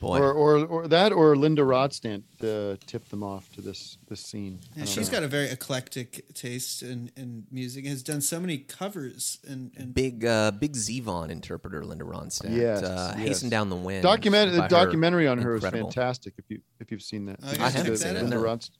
[0.00, 4.20] Boy, Or, or or that or Linda Ronstadt uh, tipped them off to this this
[4.20, 4.60] scene.
[4.62, 5.16] I And don't she's know.
[5.18, 7.84] got a very eclectic taste in, in music.
[7.84, 12.54] Has done so many covers and, and big uh, big Zevon interpreter Linda Ronstadt.
[12.56, 13.26] Yes, uh, yes.
[13.26, 14.02] Hasten down the wind.
[14.04, 14.68] document by the her.
[14.68, 15.88] documentary on her Incredible.
[15.88, 16.34] is fantastic.
[16.38, 18.14] If you if you've seen that, I It's gotta check the- that.
[18.14, 18.42] Linda No.
[18.42, 18.70] Ronstadt.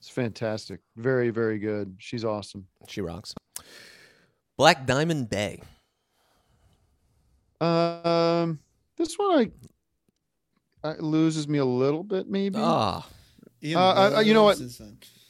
[0.00, 0.80] It's fantastic.
[0.96, 1.94] Very very good.
[1.98, 2.66] She's awesome.
[2.86, 3.34] She rocks.
[4.58, 5.62] Black Diamond Bay.
[7.60, 8.58] Um,
[8.96, 9.50] this one I,
[10.84, 12.56] I loses me a little bit maybe.
[12.58, 13.06] Ah,
[13.62, 14.60] Ian Uh, uh, you know what?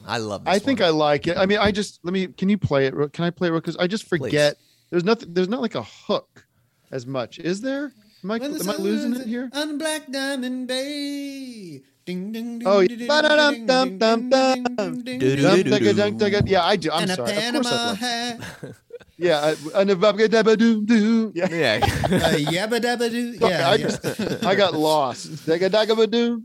[0.05, 0.43] I love.
[0.43, 0.87] This I think one.
[0.87, 1.37] I like it.
[1.37, 2.27] I mean, I just let me.
[2.27, 2.93] Can you play it?
[2.93, 3.51] real- Can I play it?
[3.53, 4.57] Because I just forget.
[4.89, 5.33] There's nothing.
[5.33, 6.45] There's not like a hook
[6.91, 7.39] as much.
[7.39, 7.93] Is there?
[8.23, 9.49] Am I, am I losing it here?
[9.53, 11.81] On Black Diamond Bay.
[12.05, 12.79] Ding, ding, ding, Oh.
[12.81, 13.07] Yeah,
[16.63, 16.91] I do.
[16.91, 17.31] I'm And a sorry.
[17.31, 17.97] Of course Panama I love.
[17.97, 18.39] hat.
[19.17, 19.39] Yeah,
[19.75, 21.31] I, and a bubba dabba doo doo.
[21.35, 21.47] Yeah.
[21.49, 21.77] Yeah.
[22.05, 23.37] Uh, yabba dabba doo.
[23.37, 24.05] Sorry, Yeah, I just
[24.45, 25.27] I got lost.
[25.47, 26.43] Dagga dagga doo.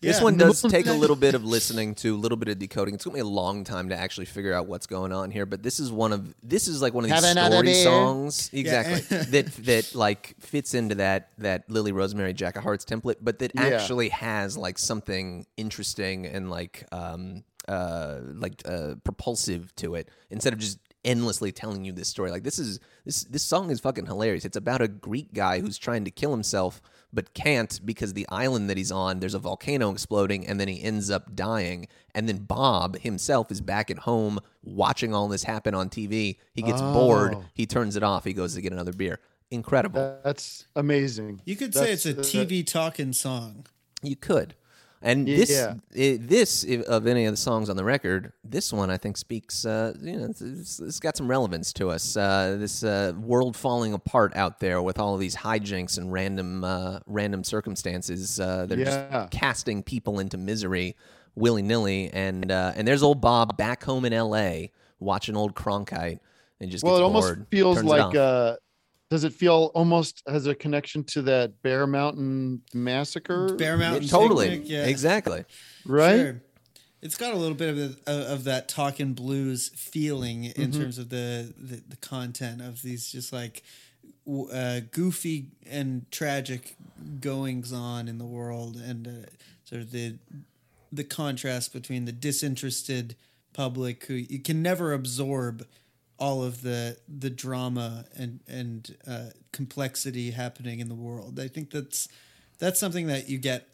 [0.00, 0.24] This Yeah.
[0.24, 2.94] one does take a little bit of listening to, a little bit of decoding.
[2.94, 5.62] It took me a long time to actually figure out what's going on here, but
[5.62, 9.46] this is one of this is like one of these Have story songs exactly that
[9.64, 13.62] that like fits into that that Lily Rosemary Jack of Hearts template, but that Yeah.
[13.64, 20.52] actually has like something interesting and like um uh like uh propulsive to it instead
[20.54, 22.30] of just endlessly telling you this story.
[22.30, 24.44] Like this is this this song is fucking hilarious.
[24.44, 26.80] It's about a Greek guy who's trying to kill himself
[27.12, 30.80] but can't because the island that he's on there's a volcano exploding and then he
[30.82, 35.74] ends up dying and then Bob himself is back at home watching all this happen
[35.74, 36.36] on TV.
[36.52, 37.44] He gets bored, Oh.
[37.54, 39.18] he turns it off, he goes to get another beer.
[39.50, 40.20] Incredible.
[40.22, 41.40] That's amazing.
[41.44, 43.66] You could say it's a uh, TV talking song.
[44.02, 44.54] You could.
[45.02, 45.36] And Yeah.
[45.36, 48.98] this, i this if, of any of the songs on the record, this one I
[48.98, 49.64] think speaks.
[49.64, 52.16] Uh, you know, it's, it's, it's got some relevance to us.
[52.16, 56.64] Uh, this uh, world falling apart out there with all of these hijinks and random,
[56.64, 58.38] uh, random circumstances.
[58.38, 58.84] Uh, they're Yeah.
[59.20, 60.96] just casting people into misery
[61.34, 62.10] willy nilly.
[62.12, 64.70] And uh, and there's old Bob back home in L.A.
[64.98, 66.18] watching old Cronkite
[66.60, 68.14] and just Well, it almost bored, feels it like
[69.10, 73.54] does it feel almost has a connection to that Bear Mountain massacre?
[73.56, 74.08] Bear Yeah, Mountain.
[74.08, 74.86] totally, Picnic, yeah.
[74.86, 75.44] exactly.
[75.84, 76.16] right?
[76.16, 76.42] Sure.
[77.02, 80.80] It's got a little bit of the, of of that talking blues feeling in Mm-hmm.
[80.80, 83.62] terms of the, the the content of these just like
[84.52, 86.76] uh, goofy and tragic
[87.20, 89.26] goings on in the world, and uh,
[89.64, 90.18] sort of the
[90.92, 93.16] the contrast between the disinterested
[93.54, 95.66] public who you can never absorb
[96.20, 101.40] all of the the drama and and uh, complexity happening in the world.
[101.40, 102.08] I think that's
[102.58, 103.68] that's something that you get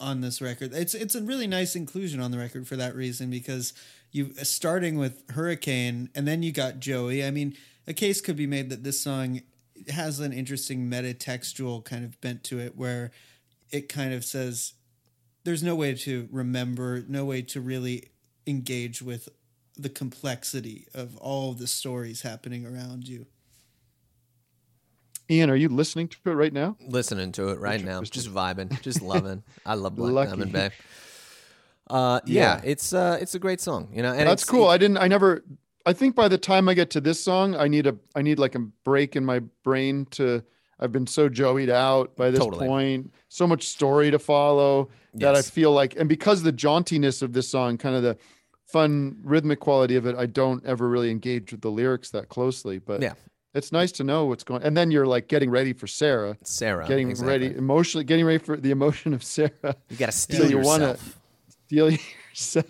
[0.00, 0.74] on this record.
[0.74, 3.72] It's it's a really nice inclusion on the record for that reason because
[4.10, 7.24] you starting with Hurricane and then you got Joey.
[7.24, 9.40] I mean, a case could be made that this song
[9.88, 13.10] has an interesting metatextual kind of bent to it where
[13.70, 14.74] it kind of says
[15.44, 18.10] there's no way to remember, no way to really
[18.46, 19.28] engage with
[19.76, 23.26] the complexity of all the stories happening around you.
[25.30, 26.76] Ian, are you listening to it right now?
[26.88, 29.42] listening to it right now, just vibing, just loving.
[29.64, 30.30] I love Black Lucky.
[30.30, 30.70] Diamond Bay.
[31.88, 32.60] Uh, yeah, Yeah.
[32.64, 34.10] it's uh, it's a great song, you know.
[34.10, 34.66] And That's it's- cool.
[34.68, 34.98] I didn't.
[34.98, 35.44] I never.
[35.84, 37.96] I think by the time I get to this song, I need a.
[38.14, 40.42] I need like a break in my brain to.
[40.80, 42.66] I've been so joeyed out by this Totally.
[42.66, 43.12] point.
[43.28, 47.32] So much story to follow that I feel like, and because of the jauntiness of
[47.32, 48.16] this song, kind of the
[48.72, 52.78] fun rhythmic quality of it, I don't ever really engage with the lyrics that closely.
[52.78, 53.12] But Yeah.
[53.54, 54.62] it's nice to know what's going.
[54.62, 57.32] And then you're like getting ready for Sarah, Sarah getting exactly.
[57.48, 59.76] ready emotionally, getting ready for the emotion of Sarah.
[59.90, 61.18] You got to steal you wanna- yourself.
[61.66, 61.90] Steal
[62.30, 62.66] yourself.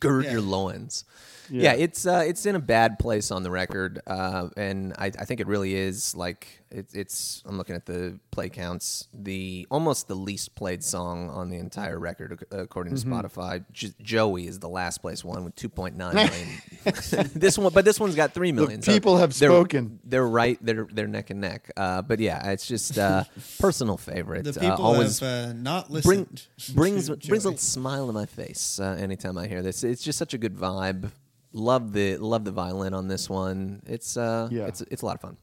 [0.00, 0.32] gird Yeah.
[0.32, 1.04] your loins.
[1.50, 5.24] Yeah, it's uh, it's in a bad place on the record, uh, and I, I
[5.24, 7.42] think it really is like it, it's.
[7.46, 11.98] I'm looking at the play counts, the almost the least played song on the entire
[11.98, 13.12] record according to Mm-hmm.
[13.14, 13.64] Spotify.
[13.72, 17.30] J- Joey is the last place one with 2.9 million.
[17.34, 18.82] this one, but this one's got three million.
[18.82, 19.98] so people have they're- spoken.
[20.04, 20.58] They're right.
[20.60, 21.70] They're they're neck and neck.
[21.76, 23.24] Uh, but yeah, it's just uh,
[23.60, 24.44] personal favorite.
[24.44, 26.46] The Uh, people always have uh, not bring, listened.
[26.74, 29.84] brings to brings a little smile to my face uh, anytime I hear this.
[29.84, 31.10] It's just such a good vibe.
[31.52, 33.80] Love the love the violin on this one.
[33.86, 34.66] It's uh Yeah.
[34.66, 35.36] it's it's a lot of fun.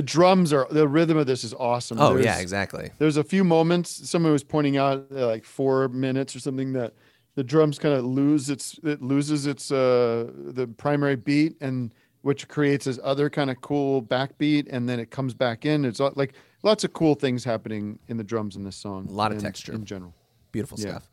[0.00, 1.98] The drums are the rhythm of this is awesome.
[2.00, 2.90] Oh There's- yeah, exactly.
[2.98, 6.94] There's a few moments someone was pointing out uh, like four minutes or something that
[7.34, 12.48] the drums kind of lose its it loses its uh the primary beat and which
[12.48, 15.84] creates this other kind of cool backbeat and then it comes back in.
[15.84, 16.32] It's like
[16.62, 19.06] lots of cool things happening in the drums in this song.
[19.06, 19.74] A lot of and texture.
[19.74, 20.14] in general.
[20.50, 20.90] Beautiful Yeah.
[20.92, 21.10] stuff.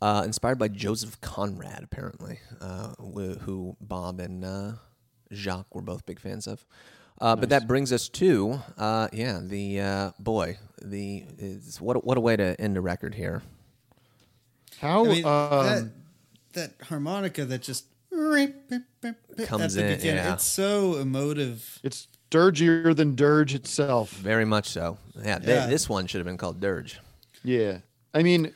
[0.00, 4.72] Uh, inspired by Joseph Conrad, apparently, uh, who Bob and uh,
[5.32, 6.66] Jacques were both big fans of.
[7.22, 12.00] Uh, But that brings us to, uh, yeah, the uh, boy, the is, what a-
[12.00, 13.42] what a way to end a record here.
[14.80, 15.90] How I mean, um, that
[16.54, 20.34] that harmonica that just Comes at the in, beginning, yeah.
[20.34, 21.78] It's so emotive.
[21.82, 24.10] it's dirgier than dirge itself.
[24.12, 24.98] Very much so.
[25.16, 25.66] Yeah, th- Yeah.
[25.66, 27.00] this one should have been called Dirge.
[27.44, 27.78] Yeah,
[28.14, 28.52] I mean,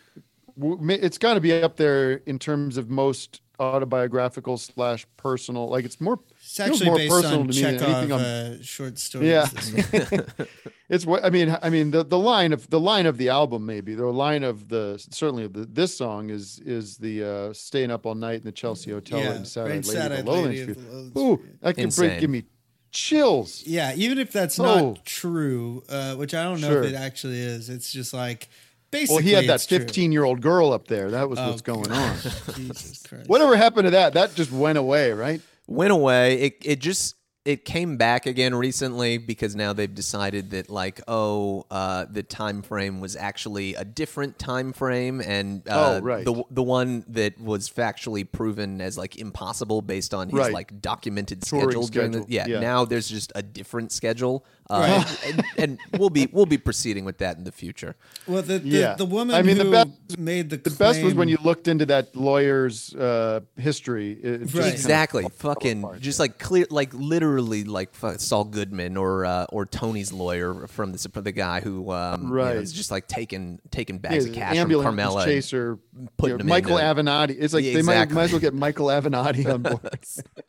[0.58, 5.68] it's got to be up there in terms of most autobiographical slash personal.
[5.68, 6.18] Like it's more.
[6.58, 9.28] It's actually more based personal on to me than Chekhov anything I'm- uh, short stories.
[9.28, 10.20] Yeah.
[10.88, 11.56] It's what I mean.
[11.62, 14.68] I mean the, the line of the line of the album, maybe the line of
[14.68, 18.44] the certainly of the, this song is is the uh, staying up all night in
[18.44, 20.62] the Chelsea Hotel Yeah, and Sad right, Eyed Lady, Sad of Eyed the Lowlands Lady
[20.62, 20.86] Street.
[20.86, 22.08] the Lowlands Ooh, that can Insane.
[22.10, 22.44] bring, give me
[22.92, 23.64] chills.
[23.66, 24.64] Yeah, even if that's Oh.
[24.90, 26.84] not true, uh, which I don't know Sure.
[26.84, 27.68] if it actually is.
[27.68, 28.48] It's just like
[28.92, 29.16] basically.
[29.16, 31.10] Well, he had that 15 year old girl up there.
[31.10, 32.16] That was what's Oh, going on.
[32.54, 33.28] Jesus Christ.
[33.28, 34.12] Whatever happened to that?
[34.12, 35.40] That just went away, right?
[35.66, 36.40] Went away.
[36.40, 41.64] It it just it came back again recently because now they've decided that like oh
[41.70, 46.24] uh, the time frame was actually a different time frame and uh, Oh, right.
[46.24, 50.52] the the one that was factually proven as like impossible based on his Right.
[50.52, 52.58] like documented Touring schedule during the yeah, yeah.
[52.58, 57.18] now there's just a different schedule uh, and, and we'll be we'll be proceeding with
[57.18, 57.94] that in the future
[58.26, 58.94] Well, the the, Yeah.
[58.94, 61.86] the woman I mean, the best- made the The best was when you looked into
[61.86, 64.12] that lawyer's uh, history.
[64.12, 64.60] It just Right.
[64.62, 65.26] kind of Exactly.
[65.36, 66.00] Fucking apart.
[66.00, 70.92] just like clear, like literally, like fu- Saul Goodman or uh, or Tony's lawyer from
[70.92, 72.56] the from the guy who um, you know, Right.
[72.56, 75.24] is just like taking taking Yeah, bags of cash from ambulance Carmela.
[75.24, 75.78] chaser,
[76.16, 77.36] putting you know, him Michael into- Avenatti.
[77.38, 79.80] It's like Yeah, they might, might as well get Michael Avenatti on board.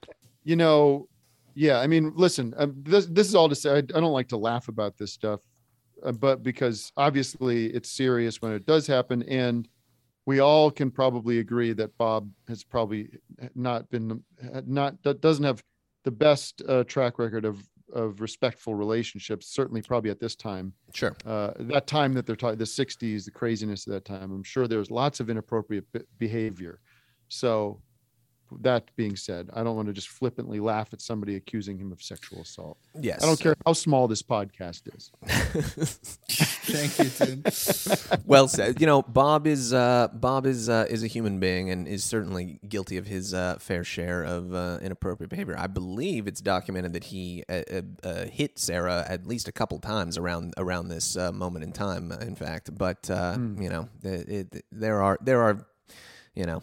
[0.43, 1.07] you know,
[1.57, 1.79] yeah.
[1.79, 3.71] I mean, listen, um, this this is all to say.
[3.71, 5.41] I, I don't like to laugh about this stuff,
[6.03, 9.67] uh, but because obviously it's serious when it does happen, and
[10.25, 13.09] we all can probably agree that Bob has probably
[13.55, 14.23] not been
[14.65, 15.63] not that doesn't have
[16.03, 19.47] the best uh, track record of of respectful relationships.
[19.47, 21.15] Certainly, probably at this time Sure.
[21.25, 24.67] uh, that time that they're talking, the 60s, the craziness of that time, I'm sure
[24.67, 26.81] there's lots of inappropriate be- behavior.
[27.29, 27.81] So,
[28.61, 32.01] that being said, I don't want to just flippantly laugh at somebody accusing him of
[32.01, 32.77] sexual assault.
[32.99, 33.23] Yes.
[33.23, 35.11] I don't care how small this podcast is.
[36.67, 37.43] Thank you, Tim.
[38.25, 38.79] well said.
[38.81, 42.59] You know, Bob is uh, Bob is uh, is a human being and is certainly
[42.67, 45.55] guilty of his uh, fair share of uh, inappropriate behavior.
[45.57, 47.61] I believe it's documented that he uh,
[48.03, 52.11] uh, hit Sarah at least a couple times around around this uh, moment in time.
[52.11, 53.61] In fact, but uh, Hmm.
[53.61, 55.65] you know, it, it, there are there are
[56.35, 56.61] you know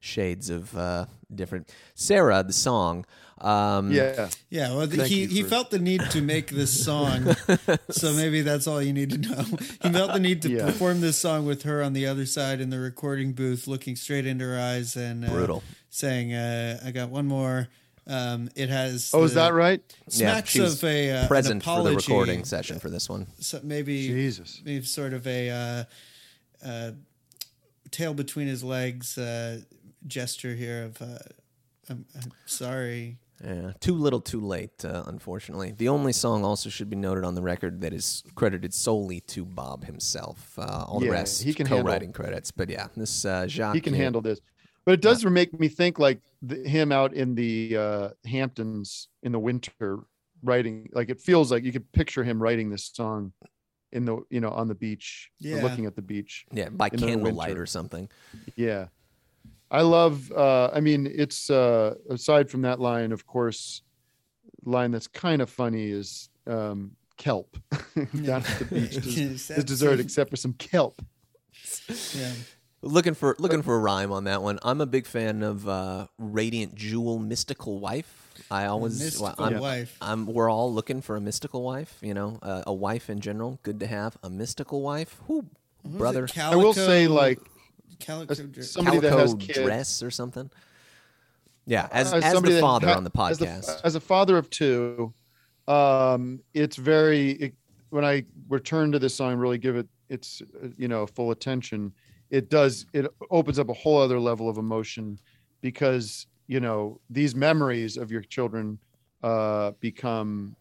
[0.00, 1.72] shades of uh, different.
[1.94, 3.04] Sarah, the song.
[3.40, 4.28] Um, Yeah.
[4.50, 7.34] Yeah, well, the, Thank he you he for- felt the need to make this song,
[7.90, 9.44] so maybe that's all you need to know.
[9.82, 10.66] He felt the need to Yeah.
[10.66, 14.26] perform this song with her on the other side in the recording booth, looking straight
[14.26, 15.62] into her eyes and uh, Brutal.
[15.88, 17.68] saying, uh, "I got one more."
[18.06, 19.10] Um, it has.
[19.14, 19.80] Oh, is that right?
[20.08, 23.26] yeah, Smacks she was of a uh, present for the recording session for this one.
[23.38, 24.60] So maybe Jesus.
[24.64, 25.84] maybe sort of a uh,
[26.68, 26.90] uh,
[27.90, 29.60] tail between his legs uh,
[30.06, 31.18] gesture here of uh,
[31.88, 33.18] I'm, I'm sorry.
[33.42, 34.84] Yeah, too little, too late.
[34.84, 38.74] Uh, unfortunately, the only song also should be noted on the record that is credited
[38.74, 40.58] solely to Bob himself.
[40.58, 42.50] Uh, all the rest, he can handle- co-writing credits.
[42.50, 43.74] But yeah, this uh, Jacques.
[43.74, 44.40] he can yeah, handle this.
[44.84, 49.32] But it does make me think like the, him out in the uh, Hamptons in
[49.32, 50.00] the winter
[50.42, 50.90] writing.
[50.92, 53.32] Like it feels like you could picture him writing this song
[53.92, 55.62] in the you know on the beach, Yeah.
[55.62, 56.44] looking at the beach.
[56.52, 57.62] Yeah, by in the candlelight winter.
[57.62, 58.10] or something.
[58.54, 58.88] Yeah.
[59.70, 63.82] I love uh I mean it's uh aside from that line of course
[64.64, 67.56] line that's kind of funny is um kelp
[68.22, 71.02] down at the beach is, is dessert except for some kelp.
[72.14, 72.32] Yeah.
[72.82, 74.58] Looking for looking for a rhyme on that one.
[74.62, 78.32] I'm a big fan of uh, Radiant Jewel, Mystical Wife.
[78.50, 79.98] I always, well, mystical I'm, wife.
[80.00, 81.98] I'm, we're all looking for a mystical wife.
[82.00, 83.58] You know, uh, a wife in general.
[83.62, 85.20] Good to have a mystical wife.
[85.28, 85.46] Whoo, What
[85.84, 85.98] was it?
[85.98, 87.38] brother, I will say like
[88.00, 88.32] calico.
[88.32, 90.50] as dr- somebody that has kids dress or something.
[91.66, 93.80] Yeah, as, as as, the father ha- on the as the- podcast.
[93.84, 95.12] As, a father of two,
[95.68, 97.54] um, it's very it,
[97.90, 101.92] when I return to this song, really give it its uh, you know full attention.
[102.30, 105.18] It does it opens up a whole other level of emotion
[105.60, 108.78] because you know these memories of your children
[109.22, 110.56] uh, become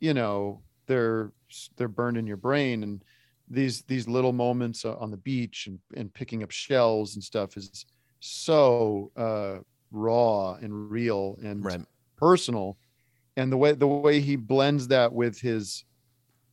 [0.00, 1.32] you know they're
[1.76, 3.04] they're burned in your brain and
[3.48, 7.56] these these little moments uh, on the beach and, and picking up shells and stuff
[7.56, 7.86] is
[8.20, 9.58] so uh
[9.90, 11.80] raw and real and right.
[12.16, 12.76] personal.
[13.36, 15.84] And the way the way he blends that with his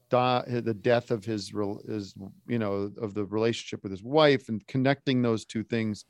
[0.09, 5.45] the death of his you know of the relationship with his wife and connecting those
[5.45, 6.05] two things.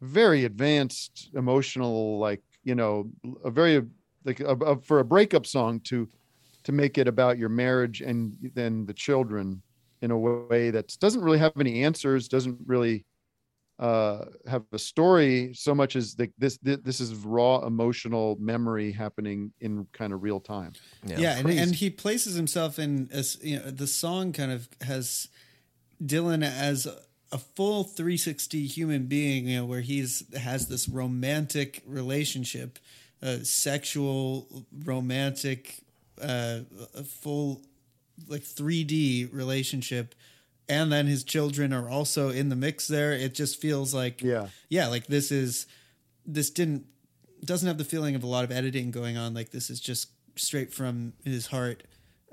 [0.00, 3.10] Very advanced emotional like you know
[3.44, 3.82] a very
[4.24, 6.08] like a, a- for a breakup song to
[6.64, 9.62] to make it about your marriage and then the children
[10.02, 13.04] in a way that doesn't really have any answers doesn't really
[13.78, 18.90] uh have a story so much as like this thi- this is raw emotional memory
[18.90, 20.72] happening in kind of real time
[21.06, 21.18] Yeah.
[21.18, 25.28] yeah, and, and he places himself in as you know the song kind of has
[26.02, 26.98] Dylan as a,
[27.30, 32.78] a full 360 human being you know where he's has this romantic relationship
[33.22, 35.84] uh, sexual romantic
[36.20, 36.60] uh,
[37.04, 37.62] full
[38.26, 40.14] like 3D relationship
[40.68, 43.12] and then his children are also in the mix there.
[43.12, 44.48] It just feels like yeah.
[44.68, 45.66] yeah like this is
[46.26, 46.86] this didn't
[47.44, 49.32] doesn't have the feeling of a lot of editing going on.
[49.34, 51.84] Like this is just straight from his heart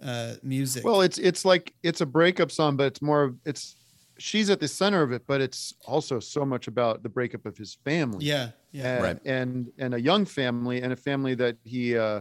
[0.01, 0.83] uh music.
[0.83, 3.75] Well it's it's like it's a breakup song but it's more of- it's
[4.17, 7.57] she's at the center of it but it's also so much about the breakup of
[7.57, 8.25] his family.
[8.25, 8.95] Yeah yeah.
[8.95, 9.19] And, Right.
[9.25, 12.19] and and a young family and a family that he uh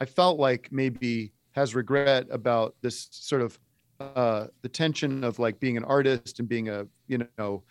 [0.00, 3.58] i felt like maybe has regret about this sort of
[4.00, 7.62] uh the tension of like being an artist and being a you know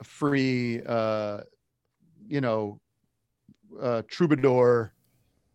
[0.00, 1.40] a free uh
[2.28, 2.78] you know
[3.80, 4.92] uh troubadour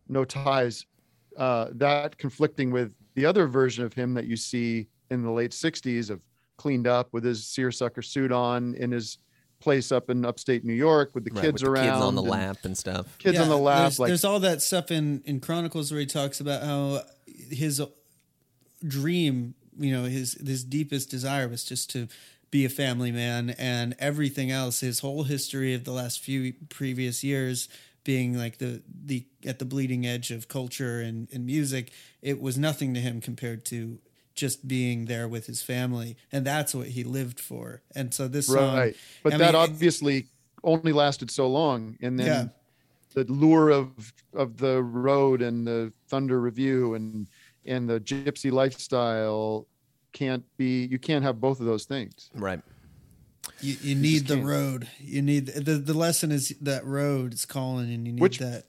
[0.08, 0.84] no ties
[1.38, 5.52] uh that conflicting with the other version of him that you see in the late
[5.52, 6.20] 60s of
[6.58, 9.18] cleaned up with his seersucker suit on in his
[9.58, 12.14] place up in upstate new york with the Right, kids with the around kids on
[12.14, 13.16] the lap and stuff.
[13.18, 16.06] kids on the lap there's, like there's all that stuff in in chronicles where he
[16.06, 17.02] talks about how
[17.50, 17.82] his
[18.86, 22.08] dream you know his his deepest desire was just to
[22.50, 27.24] be a family man and everything else his whole history of the last few previous
[27.24, 27.68] years
[28.04, 31.90] being like the the at the bleeding edge of culture and, and music
[32.22, 33.98] it was nothing to him compared to
[34.36, 36.16] just being there with his family.
[36.30, 37.82] And that's what he lived for.
[37.96, 38.96] And so this song right.
[39.24, 40.26] But I that mean, obviously
[40.62, 41.96] only lasted so long.
[42.00, 42.48] And then Yeah.
[43.16, 47.26] The lure of of the road and the Thunder Revue and
[47.64, 49.66] and the gypsy lifestyle
[50.12, 52.60] can't be you can't have both of those things Right.
[53.60, 54.46] You, you need the can't.
[54.46, 54.88] road.
[55.00, 58.64] You need the the lesson is that road is calling, and you need Which- that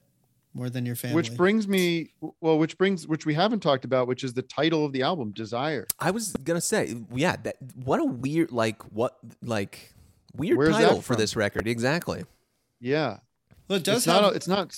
[0.53, 1.15] more than your family.
[1.17, 4.85] which brings me well which brings which we haven't talked about which is the title
[4.85, 9.17] of the album desire I was gonna say, yeah, that what a weird, like, what,
[9.43, 9.93] like,
[10.35, 11.67] weird Where's title for this record.
[11.67, 12.23] Exactly.
[12.79, 13.17] yeah
[13.68, 14.76] well, it does it's have not it's not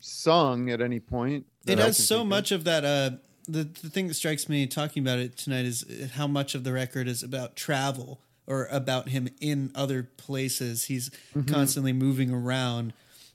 [0.00, 2.28] sung at any point it has so think of.
[2.28, 2.84] much of that.
[2.84, 3.10] Uh,
[3.46, 5.84] the the thing that strikes me talking about it tonight is
[6.14, 10.84] how much of the record is about travel or about him in other places.
[10.84, 11.52] He's Mm-hmm.
[11.52, 12.92] constantly moving around,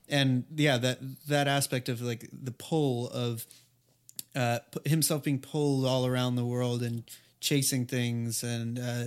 [0.10, 3.46] and yeah, that that aspect of like the pull of
[4.36, 7.04] uh, himself being pulled all around the world and
[7.40, 9.04] chasing things, and uh,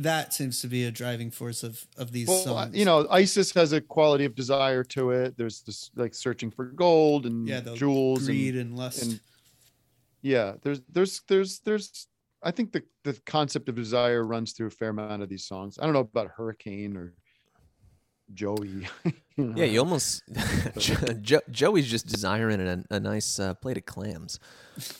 [0.00, 2.74] that seems to be a driving force of of these well, songs.
[2.76, 5.36] you know, Isis has a quality of desire to it.
[5.36, 9.02] There's this like searching for gold and yeah, jewels greed and, and, lust.
[9.02, 9.20] and
[10.22, 12.08] yeah, there's there's there's there's
[12.42, 15.78] I think the the concept of desire runs through a fair amount of these songs.
[15.78, 17.12] I don't know about Hurricane or
[18.34, 18.86] Joey.
[19.36, 19.54] you know?
[19.56, 20.22] Yeah, you almost
[20.78, 24.38] Jo- Jo- Joey's just desiring a, a nice uh, plate of clams.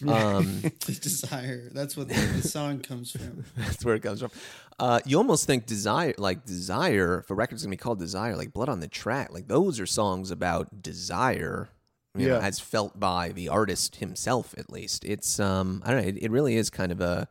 [0.07, 1.68] Um, desire.
[1.72, 3.45] That's what the, the song comes from.
[3.57, 4.31] that's where it comes from.
[4.78, 8.53] Uh, you almost think desire, like desire, if a record's gonna be called desire, like
[8.53, 11.68] blood on the track, like those are songs about desire.
[12.16, 12.45] You know, Yeah.
[12.47, 15.05] as felt by the artist himself, at least.
[15.05, 16.09] It's um, I don't know.
[16.09, 17.28] It, it really is kind of a.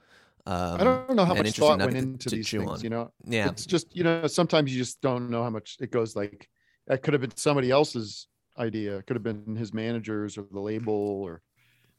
[0.50, 2.72] Um, I don't know how much thought went into to these chew things.
[2.72, 2.80] on.
[2.82, 3.50] You know, Yeah.
[3.50, 6.16] it's just you know sometimes you just don't know how much it goes.
[6.16, 6.50] Like
[6.88, 8.28] that could have been somebody else's
[8.58, 8.98] idea.
[8.98, 11.42] It could have been his managers or the label or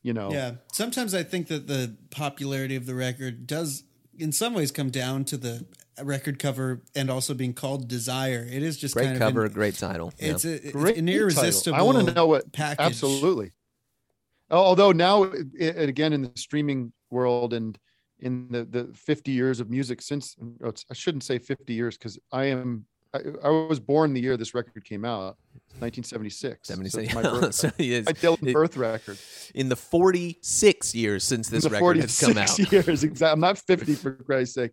[0.03, 0.33] you know.
[0.33, 0.53] Yeah.
[0.73, 3.85] Sometimes I think that the popularity of the record does,
[4.19, 5.67] in some ways, come down to the
[6.03, 8.47] record cover and also being called Desire.
[8.51, 10.13] It is just Great kind cover, of an, great title.
[10.19, 10.31] yeah.
[10.33, 11.21] it's, a, it's Great an title.
[11.21, 11.79] irresistible.
[11.79, 12.87] I want to know what package.
[12.87, 13.53] absolutely.
[14.51, 17.79] Although now, it, it- again, in the streaming world and
[18.23, 22.19] in the, the 50 years of music since, oh, I shouldn't say 50 years because
[22.33, 25.37] I am, I, I was born the year this record came out,
[25.81, 26.69] 1976.
[26.69, 27.15] So it's 76.
[27.15, 29.19] my birth, So my it- birth record.
[29.55, 32.59] in the 46 years since this record has come out.
[32.73, 33.03] years.
[33.05, 33.33] Exactly.
[33.33, 34.73] I'm not 50 for Christ's sake.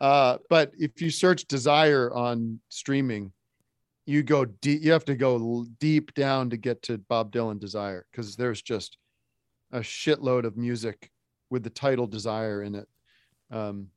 [0.00, 3.32] Uh, but if you search Desire on streaming,
[4.06, 4.82] you go deep.
[4.82, 8.98] You have to go deep down to get to Bob Dylan Desire because there's just
[9.72, 11.10] a shitload of music
[11.54, 12.88] with the title Desire in it.
[13.50, 13.88] Um,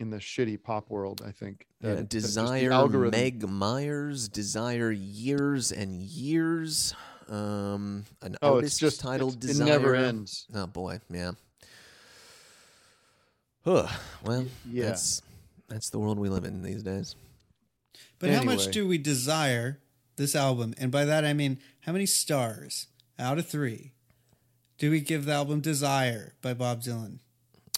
[0.00, 1.66] in the shitty pop world, I think.
[1.80, 6.92] Yeah, that- that the Desire Meg Myers, Desire Years and Years.
[7.28, 9.66] Um, an Oh, artist it's just titled it's- Desire.
[9.68, 10.46] It never ends.
[10.52, 11.32] Oh boy, yeah.
[13.64, 13.88] huh
[14.24, 14.86] well, yeah.
[14.86, 15.22] that's
[15.68, 17.14] that's the world we live in these days.
[18.18, 19.78] But how much do we desire
[20.16, 20.74] this album?
[20.78, 22.88] And by that I mean how many stars
[23.18, 23.92] out of three
[24.78, 27.18] do we give the album Desire by Bob Dylan?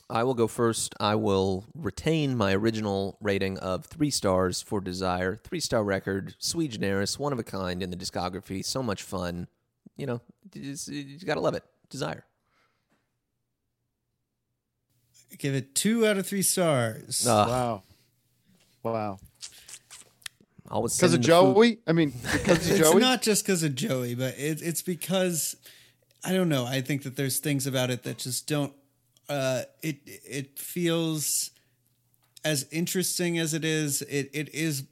[0.09, 0.95] I will go first.
[1.01, 5.35] I will retain my original rating of three stars for Desire.
[5.43, 8.65] Three star record, sui generis, one of a kind in the discography.
[8.65, 9.49] So much fun.
[9.97, 10.21] You know,
[10.55, 11.65] you, you gotta love it.
[11.91, 12.25] Desire.
[15.39, 17.27] Give it two out of three stars.
[17.27, 17.83] Ugh, Wow.
[18.83, 19.19] Wow.
[20.69, 21.79] I was Because of sending the food- Joey?
[21.87, 23.01] I mean, because of it's Joey?
[23.01, 25.57] not just because of Joey, but it, it's because
[26.27, 26.67] I don't know.
[26.67, 28.73] I think that there's things about it that just don't.
[29.29, 31.51] Uh, it it feels
[32.45, 34.03] as interesting as it is.
[34.03, 34.85] It it is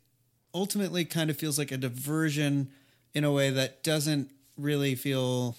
[0.55, 2.71] ultimately kind of feels like a diversion
[3.15, 5.57] in a way that doesn't really feel.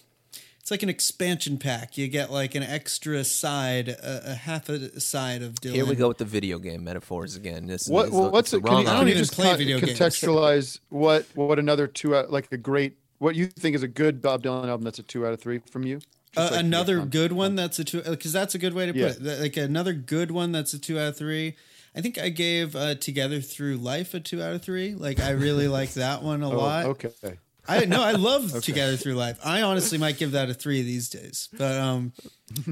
[0.61, 1.95] It's like an expansion pack.
[1.97, 5.73] You get like an extra side, a, a half a side of Dylan.
[5.73, 7.67] Here we go with the video game metaphors again.
[7.67, 8.63] This What, is what the, what's it?
[8.63, 9.99] Can wrong you, I can don't you even just play con- video games.
[9.99, 14.21] contextualize what what another two out like a great what you think is a good
[14.21, 15.99] Bob Dylan album that's a two out of three from you?
[16.37, 19.21] Uh, like another good one that's a two because that's a good way to put
[19.21, 19.31] Yeah.
[19.33, 19.39] it.
[19.41, 21.55] Like another good one that's a two out of three.
[21.95, 24.95] I think I gave uh, Together Through Life a two out of three.
[24.95, 26.85] Like I really like that one a Oh, lot.
[26.87, 27.37] okay.
[27.67, 29.39] I no, I love Together Through Life.
[29.43, 31.49] I honestly might give that a three these days.
[31.57, 32.13] But um,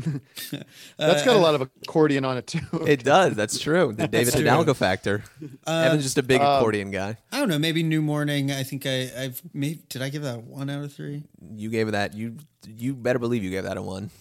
[0.97, 2.59] That's got a lot of accordion on it too.
[2.87, 3.35] It does.
[3.35, 3.93] That's true.
[3.93, 4.41] The David true.
[4.41, 5.23] Hidalgo factor.
[5.65, 7.17] Evan's just a big accordion guy.
[7.31, 7.59] I don't know.
[7.59, 8.51] Maybe New Morning.
[8.51, 11.23] I think I I've maybe did I give that a one out of three?
[11.55, 12.13] You gave that.
[12.13, 12.37] You
[12.67, 14.11] you better believe you gave that a one.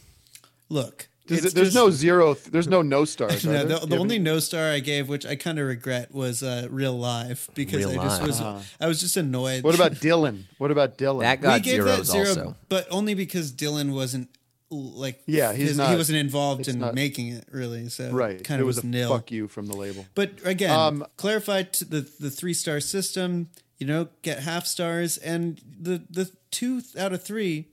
[0.69, 2.35] Look, Does it's it, there's just- no zero.
[2.35, 3.45] There's no no stars.
[3.53, 6.43] No, the, the only any- no star I gave, which I kind of regret, was
[6.43, 8.29] uh, Real Live because Real I just Live.
[8.29, 9.65] was I was just annoyed.
[9.65, 10.45] What about Dylan?
[10.59, 11.21] What about Dylan?
[11.23, 12.57] That we got gave zeros that zero, also.
[12.69, 14.29] but only because Dylan wasn't
[14.71, 17.89] like Yeah, he's his- not- he wasn't involved in not- making it really.
[17.91, 18.43] So right.
[18.43, 19.11] kind it of was, was, a nil.
[19.11, 20.07] fuck you from the label.
[20.15, 23.49] But again, Um, clarify to the the three star system.
[23.79, 27.67] You know, get half stars, and the the two out of three.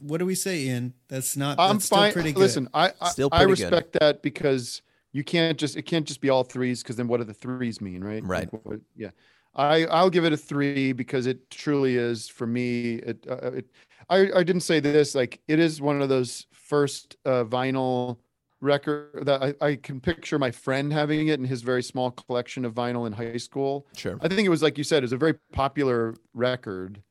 [0.00, 0.94] What do we say, Ian?
[1.08, 1.58] That's not.
[1.58, 2.12] I'm that's still fine.
[2.12, 2.40] pretty good.
[2.40, 3.72] Listen, I I, Still I pretty good.
[3.72, 4.82] respect that because
[5.12, 7.80] you can't just it can't just be all threes because then what do the threes
[7.80, 8.22] mean, right?
[8.24, 8.52] Right.
[8.52, 9.10] Like, what- yeah.
[9.54, 12.96] I I'll give it a three because it truly is for me.
[12.96, 13.66] It uh, it
[14.08, 18.18] I I didn't say this like it is one of those first uh, vinyl
[18.60, 22.64] record that I, I can picture my friend having it in his very small collection
[22.64, 23.86] of vinyl in high school.
[23.96, 24.18] Sure.
[24.20, 27.02] I think it was like you said, it was a very popular record.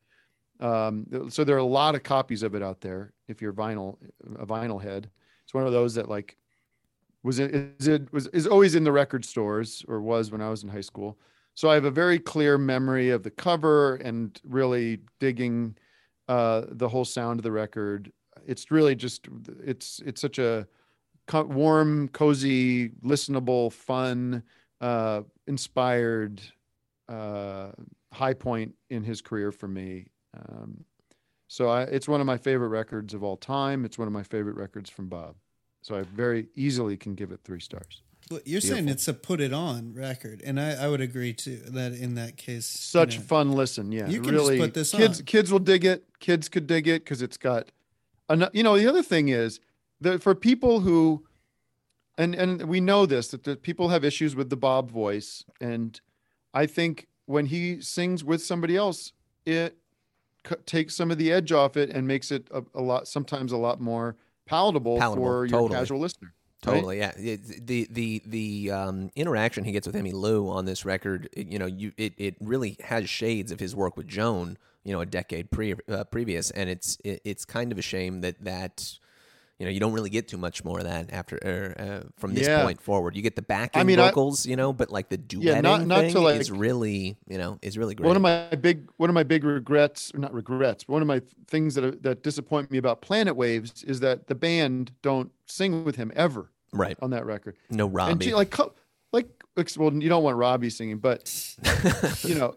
[0.60, 3.12] Um, so there are a lot of copies of it out there.
[3.28, 3.96] If you're vinyl,
[4.38, 5.10] a vinyl head,
[5.44, 6.36] it's one of those that like
[7.22, 10.50] was it is it was is always in the record stores or was when I
[10.50, 11.18] was in high school.
[11.54, 15.76] So I have a very clear memory of the cover and really digging
[16.28, 18.12] uh, the whole sound of the record.
[18.46, 19.28] It's really just
[19.64, 20.66] it's it's such a
[21.34, 24.42] warm, cozy, listenable, fun,
[24.80, 26.40] uh, inspired
[27.08, 27.72] uh,
[28.12, 30.06] high point in his career for me.
[30.36, 30.84] Um,
[31.46, 33.84] so I, it's one of my favorite records of all time.
[33.84, 35.36] It's one of my favorite records from Bob.
[35.82, 38.02] So I very easily can give it three stars.
[38.30, 41.62] Well, you're saying it's a put it on record, and I, I would agree too
[41.68, 43.90] that in that case, Such you know, fun listen.
[43.90, 44.58] Yeah, You can just really.
[44.58, 45.24] put this kids on.
[45.24, 46.04] kids will dig it.
[46.20, 47.70] Kids could dig it because it's got.
[48.28, 49.60] Enough, you know, the other thing is
[50.02, 51.24] that for people who,
[52.18, 55.98] and and we know this that the people have issues with the Bob voice, and
[56.52, 59.14] I think when he sings with somebody else,
[59.46, 59.78] it
[60.46, 63.52] c- takes some of the edge off it and makes it a, a lot sometimes
[63.52, 64.16] a lot more
[64.46, 65.78] palatable, Palatable, for your totally.
[65.78, 66.32] casual listener.
[66.66, 66.74] right?
[66.74, 67.12] Totally, yeah.
[67.16, 71.58] It- the the the um, interaction he gets with Emmylou on this record, it- you
[71.58, 75.06] know, you it, it really has shades of his work with Joan, you know, a
[75.06, 78.98] decade pre uh, previous, and it's it, it's kind of a shame that that
[79.58, 82.34] you know you don't really get too much more of that after er, uh, from
[82.34, 82.62] this Yeah.
[82.64, 83.16] point forward.
[83.16, 85.86] You get the backing mean, I- vocals, you know, but like the duetting Yeah, not-
[85.86, 88.06] not thing like- is really you know is really great.
[88.06, 91.08] One of my big one of my big regrets, or not regrets, but one of
[91.08, 95.84] my things that that disappoint me about Planet Waves is that the band don't sing
[95.84, 97.56] with him ever right, on that record.
[97.70, 98.32] no And Robbie.
[98.34, 98.54] like
[99.12, 99.28] like
[99.76, 101.24] well, you don't want Robbie singing, but
[102.22, 102.54] you know,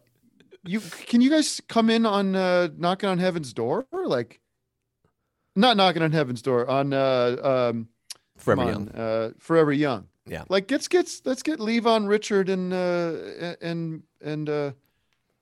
[0.65, 4.40] you can you guys come in on uh, knocking on heaven's door like
[5.55, 7.37] not knocking on heaven's door on uh
[7.71, 7.87] um
[8.37, 8.89] Forever come Young.
[8.89, 10.43] on, uh forever young Yeah.
[10.49, 14.71] like let's get let's get Levon Richard and uh and and uh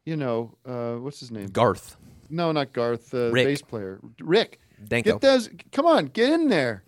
[0.06, 1.96] you know uh what's his name Garth,
[2.30, 3.46] no not Garth uh, Rick.
[3.48, 5.12] bass player Rick Danko.
[5.14, 6.84] get those come on get in there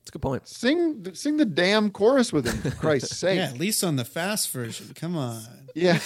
[0.00, 0.46] That's a good point.
[0.48, 4.04] sing sing the damn chorus with him for Christ's sake yeah, at least on the
[4.04, 4.92] fast version.
[4.94, 5.42] Come on,
[5.74, 5.98] yeah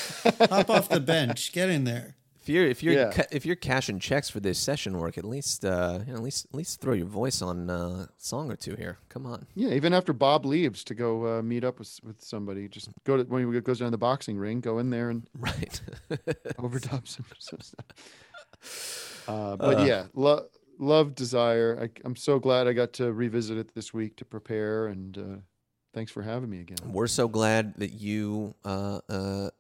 [0.50, 2.16] hop off the bench, get in there.
[2.46, 3.10] If you're if you're Yeah.
[3.10, 6.22] ca- if you're cashing checks for this session work, at least uh, you know, at
[6.22, 8.98] least at least throw your voice on uh, a song or two here.
[9.08, 9.46] Come on.
[9.56, 13.16] Yeah, even after Bob leaves to go uh, meet up with with somebody, just go
[13.16, 15.80] to when he goes down the boxing ring, go in there and Right.
[16.60, 17.86] overdub some, some stuff.
[19.28, 20.46] Uh, but yeah, lo-
[20.78, 21.76] love Desire.
[21.82, 25.36] I, I'm so glad I got to revisit it this week to prepare, and uh,
[25.96, 26.76] thanks for having me again.
[26.84, 29.50] We're so glad that you uh, uh,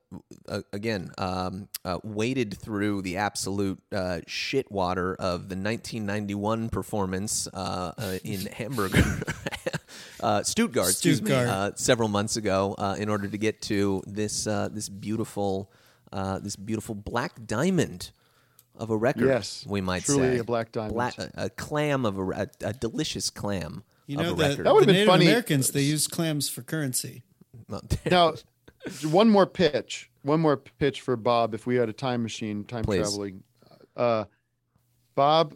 [0.70, 7.92] again um, uh, waded through the absolute uh, shit water of the 1991 performance uh,
[7.98, 8.94] uh, in Hamburg.
[10.20, 14.46] Uh, Stuttgart, excuse me, uh, several months ago, uh, in order to get to this
[14.46, 15.70] uh, this beautiful
[16.12, 18.10] uh, this beautiful black diamond
[18.76, 19.28] of a record.
[19.28, 20.94] Yes, we might truly say a black diamond.
[20.94, 23.84] Black- a, a clam of a, a, a delicious clam.
[24.06, 24.64] You of know a that.
[24.64, 25.26] That would've been Native funny.
[25.26, 27.22] Americans they use clams for currency.
[28.10, 28.34] Now,
[29.02, 30.10] one more pitch.
[30.22, 31.54] One more pitch for Bob.
[31.54, 32.98] If we had a time machine, time Please.
[32.98, 33.42] traveling,
[33.96, 34.24] uh,
[35.16, 35.54] Bob,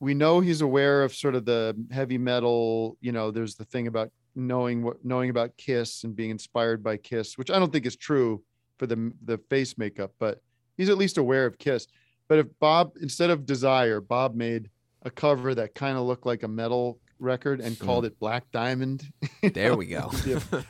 [0.00, 2.98] we know he's aware of sort of the heavy metal.
[3.00, 6.96] You know, there's the thing about knowing what knowing about Kiss and being inspired by
[6.96, 8.42] Kiss, which I don't think is true
[8.78, 10.40] for the the face makeup, but
[10.76, 11.86] he's at least aware of Kiss.
[12.28, 14.70] But if Bob, instead of Desire, Bob made
[15.02, 19.04] a cover that kind of looked like a metal record and called it Black Diamond.
[19.54, 20.10] there we go.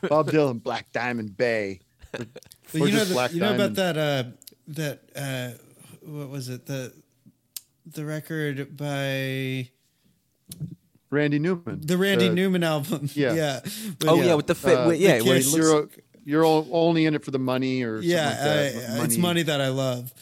[0.08, 1.80] Bob Dylan, Black Diamond Bay.
[2.18, 2.26] Or
[2.72, 4.24] But you know, the, Black you know about that uh,
[4.68, 5.58] that uh,
[6.08, 6.92] what was it the
[7.86, 9.68] the record by
[11.10, 11.80] Randy Newman.
[11.84, 13.08] the Randy Uh, Newman album?
[13.14, 13.32] yeah.
[13.34, 13.60] yeah.
[13.98, 14.76] But Oh yeah, with the fit.
[14.78, 15.88] Uh, yeah, the where Kiss- You're
[16.24, 19.00] you're only in it for the money or yeah, something like that.
[19.00, 20.12] I- it's money that I love.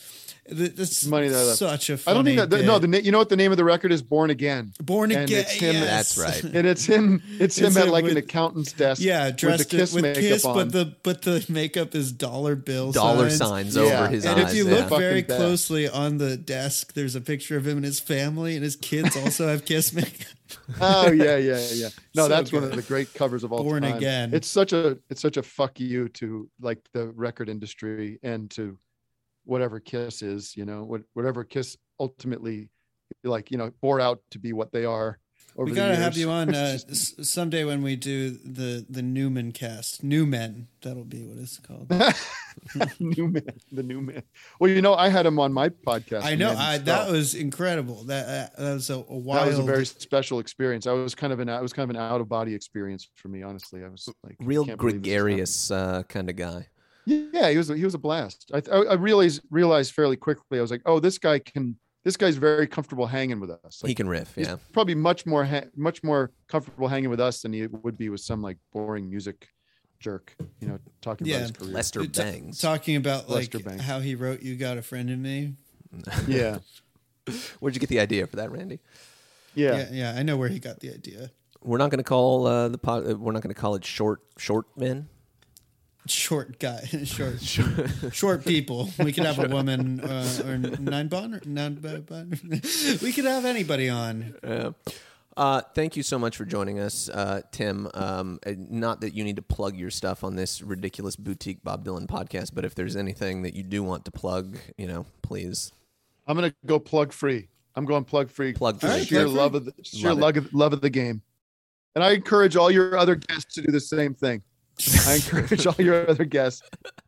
[0.57, 1.57] Th- That's Money that I love.
[1.57, 1.95] such a.
[1.95, 2.79] I Funny don't think that the, no.
[2.79, 4.03] The na- you know what the name of the record is?
[4.03, 4.73] Born Again.
[4.83, 5.23] Born Again.
[5.23, 5.41] and Again.
[5.41, 6.15] it's him- yes.
[6.15, 6.55] That's right.
[6.55, 7.23] And it's him.
[7.39, 9.01] It's him It's at him like an accountant's desk.
[9.01, 10.57] Yeah, with dressed the with Kiss Kiss, makeup on.
[10.57, 13.75] but the but the makeup is dollar bill dollar signs.
[13.75, 13.83] signs Yeah.
[14.03, 14.41] over his And eyes.
[14.41, 14.77] And if you yeah.
[14.77, 15.37] look very Fucking bad.
[15.39, 19.17] closely on the desk, there's a picture of him and his family, and his kids
[19.17, 20.27] also have Kiss makeup.
[20.81, 21.89] oh yeah, yeah, yeah.
[22.15, 23.97] No, So that's one of the great covers of all Born time.
[23.97, 24.35] Again.
[24.35, 28.77] It's such a it's such a fuck you to like the record industry and to
[29.51, 30.57] whatever Kiss is.
[30.57, 32.71] You know, what whatever Kiss ultimately
[33.25, 33.51] like.
[33.51, 35.19] You know, bore out to be what they are.
[35.57, 36.27] Over we the gotta have years.
[36.27, 40.69] you on uh, someday when we do the the Newman cast, New Men.
[40.83, 41.91] That'll be what it's called.
[43.01, 44.23] new man, the new man.
[44.59, 46.25] Well, you know, I had him on my podcast.
[46.25, 48.05] I know I, that was incredible.
[48.05, 49.43] That uh, that was a, a wild.
[49.43, 50.87] that was a very special experience.
[50.87, 53.29] I was kind of an I was kind of an out of body experience for
[53.29, 53.85] me, honestly.
[53.85, 55.37] I was like real can't believe this is happening.
[55.37, 56.69] gregarious uh, kind of guy.
[57.07, 58.51] Yeah, he was a, he was a blast.
[58.55, 60.59] I I, I realized realized fairly quickly.
[60.59, 61.77] I was like, oh, this guy can.
[62.03, 63.83] This guy's very comfortable hanging with us.
[63.85, 64.57] he can riff, he's yeah.
[64.73, 68.23] probably much more ha- much more comfortable hanging with us than he would be with
[68.23, 69.49] some like boring music
[69.99, 70.35] jerk.
[70.61, 71.37] You know, talking Yeah.
[71.37, 71.73] about his career.
[71.75, 72.59] Lester Ta- Bangs.
[72.59, 73.83] talking about like Lester Bangs.
[73.83, 75.57] how he wrote "You Got a Friend in Me."
[76.27, 76.59] yeah,
[77.59, 78.79] Where'd you get the idea for that, Randy?
[79.55, 81.31] yeah, Yeah, yeah, I know where he got the idea.
[81.63, 83.85] We're not going to call uh, the pod, uh, we're not going to call it
[83.85, 85.09] short short men.
[86.11, 87.41] Short guy, short,
[88.13, 88.91] short people.
[88.99, 92.39] We could have a woman uh, or nine bon nine bon.
[93.03, 94.35] We could have anybody on.
[94.43, 94.73] Uh,
[95.37, 97.89] Uh, thank you so much for joining us, uh, Tim.
[97.95, 101.85] Um, uh, not that you need to plug your stuff on this ridiculous boutique Bob
[101.85, 105.73] Dylan podcast, but if there's anything that you do want to plug, you know, please
[106.27, 107.49] I'm gonna go plug free.
[107.77, 108.53] I'm going plug free.
[108.53, 108.83] plug.
[108.85, 109.07] All right, free.
[109.07, 111.23] sheer plug love of the sheer Love love of, love of the game.
[111.95, 114.43] And I encourage all your other guests to do the same thing.
[115.07, 116.63] I encourage all your other guests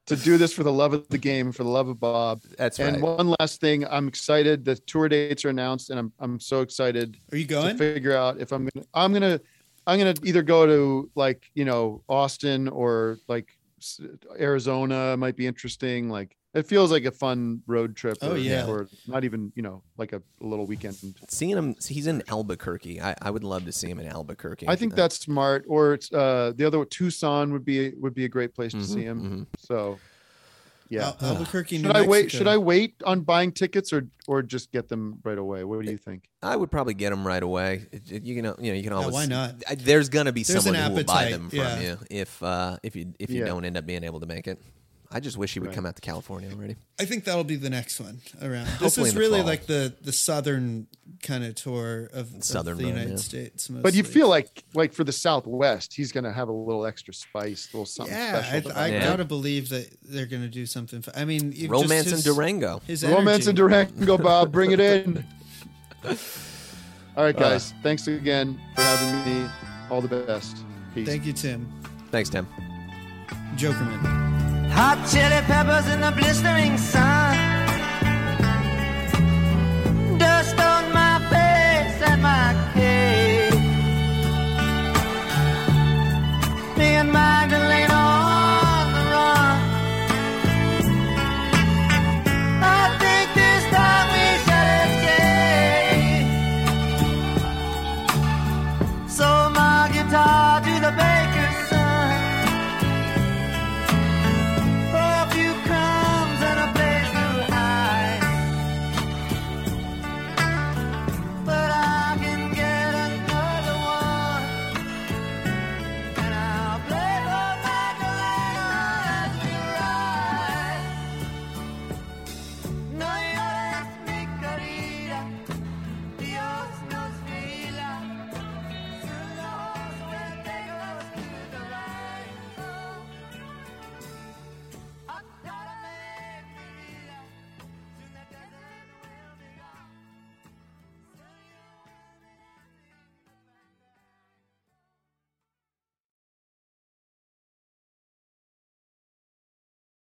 [0.07, 2.43] to do this for the love of the game, for the love of Bob.
[2.59, 3.03] That's and right.
[3.03, 4.65] one last thing, I'm excited.
[4.65, 7.63] The tour dates are announced, and I'm I'm so excited Are you going?
[7.63, 7.95] to going?
[7.95, 9.41] figure out if I'm gonna I'm gonna
[9.87, 13.62] I'm gonna either go to like you know Austin or like s-
[14.39, 16.09] Arizona might be interesting.
[16.09, 18.19] Like it feels like a fun road trip.
[18.23, 18.67] Oh, or, yeah.
[18.67, 20.97] or not even you know like a, a little weekend.
[21.29, 23.01] Seeing him, he's in Albuquerque.
[23.01, 24.69] I, I would love to see him in Albuquerque.
[24.69, 25.65] I think Uh, that's smart.
[25.69, 28.85] Or it's uh the other Tucson would be would be a great place to mhm,
[28.95, 29.19] see him.
[29.23, 29.47] mhm.
[29.59, 29.99] So
[30.93, 31.13] yeah.
[31.21, 32.31] Al- Albuquerque, New should I wait?
[32.31, 35.65] Should I wait on buying tickets or or just get them right away?
[35.65, 36.29] What do you think?
[36.43, 37.87] I would probably get them right away.
[37.93, 39.13] It- it- you know, you know, you can always.
[39.15, 39.55] why not?
[39.69, 41.81] I- There's gonna be There's someone who will buy them from yeah.
[41.81, 43.47] you if uh, if you if you Yeah.
[43.47, 44.61] don't end up being able to make it.
[45.15, 45.75] I just wish he would Right.
[45.75, 46.77] come out to California already.
[46.99, 48.65] I think that'll be the next one around.
[48.67, 49.47] This Hopefully is in the really fall.
[49.47, 50.87] like the the southern
[51.23, 53.17] kind of tour of, of Southern the run, United yeah.
[53.17, 53.69] States.
[53.71, 53.83] Mostly.
[53.83, 57.69] But you feel like like for the Southwest, he's gonna have a little extra spice,
[57.73, 58.73] a little something yeah, special.
[58.73, 59.05] I, I Yeah.
[59.05, 61.03] gotta believe that they're gonna do something.
[61.03, 62.81] For, I mean, you- just Romance his- in Durango.
[62.87, 63.57] His Romance and.
[63.57, 65.25] Durango, Bob, bring it in.
[67.17, 67.33] All Uh.
[67.33, 67.75] guys.
[67.83, 69.51] thanks again for having me.
[69.91, 70.57] All the best.
[70.95, 71.07] Peace.
[71.07, 71.71] Thank you, Tim.
[72.11, 72.47] Thanks, Tim.
[73.57, 74.22] Jokerman.
[74.75, 77.42] Hot chili peppers in the blistering sun.